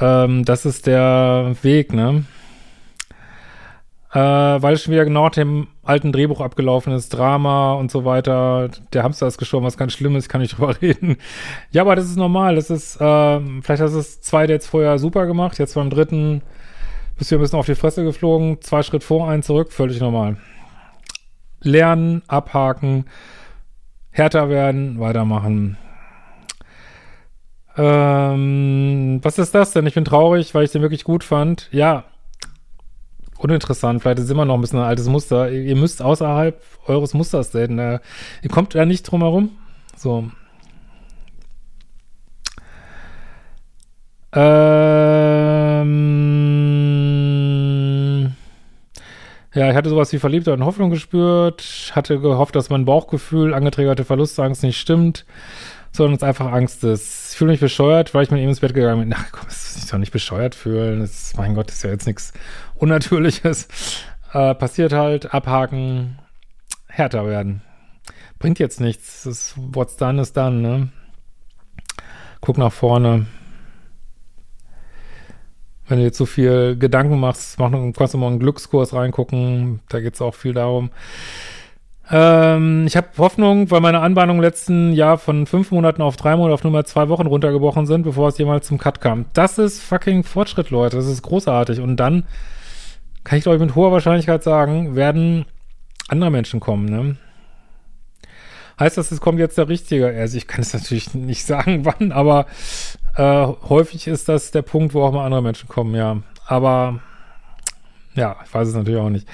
ähm, 0.00 0.44
das 0.44 0.66
ist 0.66 0.88
der 0.88 1.54
Weg, 1.62 1.92
ne? 1.92 2.24
Äh, 4.12 4.18
weil 4.18 4.74
es 4.74 4.82
schon 4.82 4.92
wieder 4.92 5.04
genau 5.04 5.28
dem 5.28 5.68
alten 5.84 6.10
Drehbuch 6.10 6.40
abgelaufen 6.40 6.92
ist. 6.94 7.10
Drama 7.10 7.74
und 7.74 7.92
so 7.92 8.04
weiter. 8.04 8.70
Der 8.92 9.04
Hamster 9.04 9.28
ist 9.28 9.38
gestorben, 9.38 9.64
was 9.64 9.76
ganz 9.76 9.92
schlimm 9.92 10.16
ist, 10.16 10.28
kann 10.28 10.40
ich 10.40 10.50
drüber 10.56 10.82
reden. 10.82 11.18
Ja, 11.70 11.82
aber 11.82 11.94
das 11.94 12.06
ist 12.06 12.16
normal. 12.16 12.56
Das 12.56 12.70
ist, 12.70 12.96
äh, 12.96 13.40
vielleicht 13.62 13.82
hast 13.82 13.94
du 13.94 14.00
es 14.00 14.20
zwei 14.20 14.48
Dates 14.48 14.66
vorher 14.66 14.98
super 14.98 15.26
gemacht. 15.26 15.60
Jetzt 15.60 15.76
beim 15.76 15.90
dritten 15.90 16.42
bist 17.18 17.30
du 17.30 17.36
ein 17.36 17.40
bisschen 17.40 17.60
auf 17.60 17.66
die 17.66 17.76
Fresse 17.76 18.02
geflogen. 18.02 18.60
Zwei 18.62 18.82
Schritt 18.82 19.04
vor, 19.04 19.28
einen 19.28 19.44
zurück. 19.44 19.72
Völlig 19.72 20.00
normal 20.00 20.38
lernen, 21.66 22.22
abhaken, 22.28 23.04
härter 24.10 24.48
werden, 24.48 24.98
weitermachen. 24.98 25.76
Ähm, 27.76 29.20
was 29.22 29.38
ist 29.38 29.54
das 29.54 29.72
denn? 29.72 29.86
Ich 29.86 29.94
bin 29.94 30.04
traurig, 30.04 30.54
weil 30.54 30.64
ich 30.64 30.72
den 30.72 30.82
wirklich 30.82 31.04
gut 31.04 31.22
fand. 31.24 31.68
Ja, 31.72 32.04
uninteressant. 33.38 34.00
Vielleicht 34.00 34.20
ist 34.20 34.30
immer 34.30 34.46
noch 34.46 34.54
ein 34.54 34.62
bisschen 34.62 34.78
ein 34.78 34.86
altes 34.86 35.08
Muster. 35.08 35.50
Ihr 35.50 35.76
müsst 35.76 36.00
außerhalb 36.00 36.58
eures 36.86 37.12
Musters 37.12 37.50
daten. 37.50 37.78
Ihr 37.78 38.00
kommt 38.50 38.74
da 38.74 38.86
nicht 38.86 39.02
drum 39.02 39.20
herum. 39.20 39.50
So. 39.96 40.30
Ähm, 44.32 45.96
ja, 49.56 49.70
ich 49.70 49.76
hatte 49.76 49.88
sowas 49.88 50.12
wie 50.12 50.18
Verliebtheit 50.18 50.58
und 50.58 50.66
Hoffnung 50.66 50.90
gespürt, 50.90 51.90
hatte 51.94 52.20
gehofft, 52.20 52.54
dass 52.54 52.68
mein 52.68 52.84
Bauchgefühl, 52.84 53.54
angetriggerte 53.54 54.04
Verlustangst 54.04 54.62
nicht 54.62 54.78
stimmt, 54.78 55.24
sondern 55.92 56.14
es 56.14 56.22
einfach 56.22 56.52
Angst 56.52 56.84
ist. 56.84 57.32
Ich 57.32 57.38
fühle 57.38 57.52
mich 57.52 57.60
bescheuert, 57.60 58.12
weil 58.12 58.24
ich 58.24 58.30
mit 58.30 58.42
ihm 58.42 58.50
ins 58.50 58.60
Bett 58.60 58.74
gegangen 58.74 59.00
bin. 59.00 59.14
Ach 59.16 59.32
komm, 59.32 59.46
das 59.46 59.76
ist 59.76 59.90
doch 59.90 59.96
nicht 59.96 60.12
bescheuert 60.12 60.54
fühlen. 60.54 61.00
Das 61.00 61.32
mein 61.38 61.54
Gott, 61.54 61.68
das 61.68 61.76
ist 61.76 61.84
ja 61.84 61.90
jetzt 61.90 62.06
nichts 62.06 62.34
Unnatürliches. 62.74 63.68
Äh, 64.32 64.54
passiert 64.54 64.92
halt, 64.92 65.32
abhaken, 65.32 66.18
härter 66.88 67.26
werden. 67.26 67.62
Bringt 68.38 68.58
jetzt 68.58 68.80
nichts. 68.80 69.22
Das 69.22 69.54
what's 69.56 69.96
done 69.96 70.20
is 70.20 70.34
done, 70.34 70.60
ne? 70.60 70.88
Guck 72.42 72.58
nach 72.58 72.72
vorne. 72.72 73.24
Wenn 75.88 75.98
du 75.98 76.04
jetzt 76.04 76.18
so 76.18 76.26
viel 76.26 76.76
Gedanken 76.76 77.20
machst, 77.20 77.58
mach, 77.58 77.70
kannst 77.70 78.14
du 78.14 78.18
mal 78.18 78.28
einen 78.28 78.40
Glückskurs 78.40 78.92
reingucken. 78.92 79.80
Da 79.88 80.00
geht 80.00 80.14
es 80.14 80.22
auch 80.22 80.34
viel 80.34 80.52
darum. 80.52 80.90
Ähm, 82.10 82.86
ich 82.86 82.96
habe 82.96 83.08
Hoffnung, 83.18 83.70
weil 83.70 83.80
meine 83.80 84.00
Anbahnungen 84.00 84.40
letzten 84.40 84.92
Jahr 84.92 85.18
von 85.18 85.46
fünf 85.46 85.70
Monaten 85.70 86.02
auf 86.02 86.16
drei 86.16 86.36
Monate 86.36 86.54
auf 86.54 86.64
nur 86.64 86.72
mal 86.72 86.86
zwei 86.86 87.08
Wochen 87.08 87.26
runtergebrochen 87.26 87.86
sind, 87.86 88.02
bevor 88.02 88.28
es 88.28 88.38
jemals 88.38 88.66
zum 88.66 88.78
Cut 88.78 89.00
kam. 89.00 89.26
Das 89.32 89.58
ist 89.58 89.82
fucking 89.82 90.22
Fortschritt, 90.22 90.70
Leute. 90.70 90.96
Das 90.96 91.06
ist 91.06 91.22
großartig. 91.22 91.80
Und 91.80 91.96
dann 91.96 92.24
kann 93.24 93.38
ich, 93.38 93.46
ich, 93.46 93.58
mit 93.58 93.74
hoher 93.74 93.90
Wahrscheinlichkeit 93.90 94.44
sagen, 94.44 94.94
werden 94.94 95.46
andere 96.08 96.30
Menschen 96.30 96.60
kommen, 96.60 96.84
ne? 96.86 97.16
Heißt 98.78 98.98
das, 98.98 99.10
es 99.10 99.20
kommt 99.20 99.38
jetzt 99.38 99.56
der 99.56 99.68
Richtige? 99.68 100.06
Also 100.06 100.36
ich 100.36 100.46
kann 100.46 100.60
es 100.60 100.74
natürlich 100.74 101.14
nicht 101.14 101.44
sagen, 101.46 101.84
wann, 101.84 102.12
aber 102.12 102.46
äh, 103.16 103.46
häufig 103.68 104.06
ist 104.06 104.28
das 104.28 104.50
der 104.50 104.62
Punkt, 104.62 104.94
wo 104.94 105.02
auch 105.02 105.12
mal 105.12 105.24
andere 105.24 105.42
Menschen 105.42 105.68
kommen, 105.68 105.94
ja. 105.94 106.18
Aber 106.46 107.00
ja, 108.14 108.36
ich 108.44 108.52
weiß 108.52 108.68
es 108.68 108.74
natürlich 108.74 109.00
auch 109.00 109.10
nicht. 109.10 109.28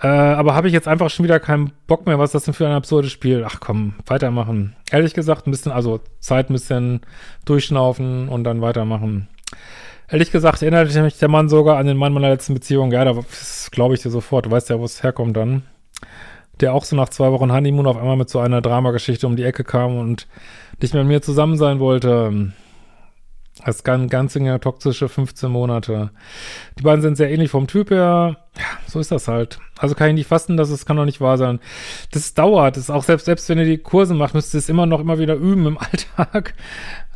Äh, 0.00 0.08
aber 0.08 0.54
habe 0.54 0.68
ich 0.68 0.74
jetzt 0.74 0.88
einfach 0.88 1.10
schon 1.10 1.24
wieder 1.24 1.40
keinen 1.40 1.72
Bock 1.86 2.06
mehr, 2.06 2.18
was 2.18 2.32
das 2.32 2.44
denn 2.44 2.54
für 2.54 2.66
ein 2.66 2.74
absurdes 2.74 3.10
Spiel? 3.10 3.44
Ach 3.46 3.60
komm, 3.60 3.94
weitermachen. 4.06 4.76
Ehrlich 4.90 5.14
gesagt, 5.14 5.46
ein 5.46 5.50
bisschen, 5.50 5.72
also 5.72 6.00
Zeit 6.20 6.50
ein 6.50 6.52
bisschen 6.52 7.00
durchschnaufen 7.44 8.28
und 8.28 8.44
dann 8.44 8.60
weitermachen. 8.60 9.28
Ehrlich 10.08 10.30
gesagt 10.30 10.62
erinnert 10.62 10.94
mich 10.94 11.18
der 11.18 11.28
Mann 11.28 11.48
sogar 11.48 11.78
an 11.78 11.86
den 11.86 11.96
Mann 11.96 12.12
meiner 12.12 12.28
letzten 12.28 12.54
Beziehung. 12.54 12.92
Ja, 12.92 13.04
da 13.04 13.14
glaube 13.70 13.94
ich 13.94 14.02
dir 14.02 14.10
sofort. 14.10 14.46
Du 14.46 14.50
weißt 14.50 14.70
ja, 14.70 14.78
wo 14.78 14.84
es 14.84 15.02
herkommt 15.02 15.36
dann 15.36 15.62
der 16.60 16.72
auch 16.72 16.84
so 16.84 16.96
nach 16.96 17.08
zwei 17.08 17.32
Wochen 17.32 17.52
Honeymoon 17.52 17.86
auf 17.86 17.96
einmal 17.96 18.16
mit 18.16 18.30
so 18.30 18.38
einer 18.38 18.60
Dramageschichte 18.60 19.26
um 19.26 19.36
die 19.36 19.44
Ecke 19.44 19.64
kam 19.64 19.98
und 19.98 20.26
nicht 20.80 20.94
mehr 20.94 21.04
mit 21.04 21.12
mir 21.12 21.22
zusammen 21.22 21.56
sein 21.56 21.80
wollte. 21.80 22.52
Das 23.66 23.82
ganz, 23.82 24.12
ganz 24.12 24.38
toxische 24.60 25.08
15 25.08 25.50
Monate. 25.50 26.10
Die 26.78 26.84
beiden 26.84 27.02
sind 27.02 27.16
sehr 27.16 27.32
ähnlich 27.32 27.50
vom 27.50 27.66
Typ 27.66 27.90
her. 27.90 28.36
Ja, 28.56 28.64
so 28.86 29.00
ist 29.00 29.10
das 29.10 29.26
halt. 29.26 29.58
Also 29.76 29.96
kann 29.96 30.08
ich 30.10 30.14
nicht 30.14 30.28
fassen, 30.28 30.56
dass 30.56 30.70
es 30.70 30.86
kann 30.86 30.96
doch 30.96 31.04
nicht 31.04 31.20
wahr 31.20 31.36
sein. 31.36 31.58
Das 32.12 32.32
dauert. 32.32 32.76
Das 32.76 32.84
ist 32.84 32.90
auch 32.90 33.02
selbst, 33.02 33.24
selbst 33.24 33.48
wenn 33.48 33.58
ihr 33.58 33.64
die 33.64 33.78
Kurse 33.78 34.14
macht, 34.14 34.34
müsst 34.34 34.54
ihr 34.54 34.58
es 34.58 34.68
immer 34.68 34.86
noch 34.86 35.00
immer 35.00 35.18
wieder 35.18 35.34
üben 35.34 35.66
im 35.66 35.78
Alltag. 36.16 36.54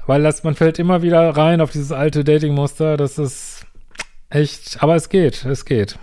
Weil 0.09 0.25
das, 0.25 0.43
man 0.43 0.57
fällt 0.57 0.81
immer 0.81 1.03
wieder 1.03 1.37
rein 1.37 1.61
auf 1.61 1.71
dieses 1.71 1.93
alte 1.93 2.25
Dating-Muster. 2.25 2.97
Das 2.97 3.17
ist 3.17 3.65
echt, 4.29 4.83
aber 4.83 4.97
es 4.97 5.09
geht, 5.09 5.45
es 5.45 5.65
geht. 5.65 6.01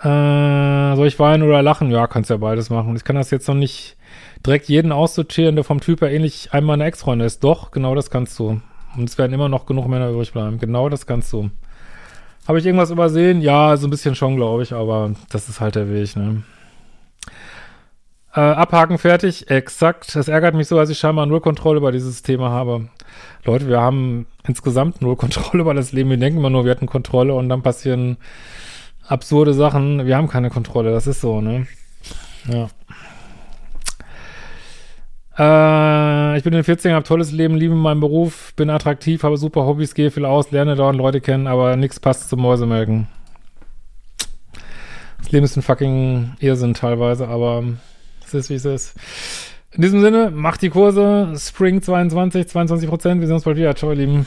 Äh, 0.00 0.96
soll 0.96 1.06
ich 1.06 1.18
weinen 1.18 1.42
oder 1.42 1.60
lachen? 1.60 1.90
Ja, 1.90 2.06
kannst 2.06 2.30
ja 2.30 2.38
beides 2.38 2.70
machen. 2.70 2.96
Ich 2.96 3.04
kann 3.04 3.16
das 3.16 3.30
jetzt 3.30 3.46
noch 3.46 3.54
nicht 3.54 3.98
direkt 4.46 4.68
jeden 4.68 4.92
aussortieren, 4.92 5.56
der 5.56 5.64
vom 5.64 5.80
Typ 5.80 6.00
her 6.00 6.12
ähnlich 6.12 6.52
einmal 6.52 6.74
eine 6.74 6.84
Ex-Freundin 6.84 7.26
ist. 7.26 7.42
Doch, 7.44 7.70
genau 7.70 7.94
das 7.94 8.10
kannst 8.10 8.38
du. 8.38 8.60
Und 8.96 9.08
es 9.08 9.18
werden 9.18 9.32
immer 9.32 9.48
noch 9.48 9.66
genug 9.66 9.88
Männer 9.88 10.10
übrig 10.10 10.32
bleiben. 10.32 10.58
Genau 10.58 10.88
das 10.88 11.06
kannst 11.06 11.32
du. 11.32 11.50
Habe 12.46 12.58
ich 12.58 12.66
irgendwas 12.66 12.90
übersehen? 12.90 13.40
Ja, 13.40 13.76
so 13.76 13.86
ein 13.86 13.90
bisschen 13.90 14.14
schon, 14.14 14.36
glaube 14.36 14.62
ich, 14.62 14.72
aber 14.72 15.12
das 15.30 15.48
ist 15.48 15.60
halt 15.60 15.76
der 15.76 15.90
Weg, 15.90 16.14
ne? 16.16 16.42
Äh, 18.34 18.40
abhaken, 18.40 18.98
fertig, 18.98 19.48
exakt. 19.48 20.14
Das 20.14 20.28
ärgert 20.28 20.54
mich 20.54 20.68
so, 20.68 20.76
dass 20.76 20.90
ich 20.90 20.98
scheinbar 20.98 21.24
null 21.24 21.40
Kontrolle 21.40 21.78
über 21.78 21.92
dieses 21.92 22.22
Thema 22.22 22.50
habe. 22.50 22.88
Leute, 23.44 23.68
wir 23.68 23.80
haben 23.80 24.26
insgesamt 24.46 25.00
null 25.00 25.16
Kontrolle 25.16 25.62
über 25.62 25.72
das 25.72 25.92
Leben. 25.92 26.10
Wir 26.10 26.16
denken 26.16 26.40
immer 26.40 26.50
nur, 26.50 26.64
wir 26.64 26.72
hätten 26.72 26.86
Kontrolle 26.86 27.34
und 27.34 27.48
dann 27.48 27.62
passieren 27.62 28.18
absurde 29.06 29.54
Sachen. 29.54 30.04
Wir 30.06 30.16
haben 30.16 30.28
keine 30.28 30.50
Kontrolle, 30.50 30.90
das 30.90 31.06
ist 31.06 31.20
so, 31.20 31.40
ne? 31.40 31.66
Ja. 32.48 32.68
Äh, 35.36 36.38
ich 36.38 36.44
bin 36.44 36.52
in 36.52 36.58
den 36.58 36.64
40 36.64 36.92
habe 36.92 37.04
tolles 37.04 37.32
Leben, 37.32 37.56
liebe 37.56 37.74
meinen 37.74 38.00
Beruf, 38.00 38.54
bin 38.54 38.70
attraktiv, 38.70 39.22
habe 39.22 39.36
super 39.36 39.66
Hobbys, 39.66 39.94
gehe 39.94 40.10
viel 40.10 40.24
aus, 40.24 40.50
lerne 40.52 40.76
dauernd 40.76 40.98
Leute 40.98 41.20
kennen, 41.20 41.46
aber 41.46 41.76
nichts 41.76 41.98
passt 41.98 42.28
zum 42.28 42.40
Mäusemelken. 42.40 43.08
Das 45.18 45.32
Leben 45.32 45.44
ist 45.44 45.56
ein 45.56 45.62
fucking 45.62 46.34
Irrsinn 46.38 46.74
teilweise, 46.74 47.26
aber 47.28 47.64
es 48.24 48.34
ist, 48.34 48.50
wie 48.50 48.54
es 48.54 48.64
ist. 48.64 48.94
In 49.72 49.82
diesem 49.82 50.00
Sinne, 50.02 50.30
macht 50.30 50.62
die 50.62 50.70
Kurse, 50.70 51.32
Spring 51.36 51.82
22, 51.82 52.46
22 52.46 52.88
Prozent. 52.88 53.20
Wir 53.20 53.26
sehen 53.26 53.34
uns 53.34 53.44
bald 53.44 53.56
wieder. 53.56 53.74
Ciao, 53.74 53.90
ihr 53.90 53.96
Lieben. 53.96 54.26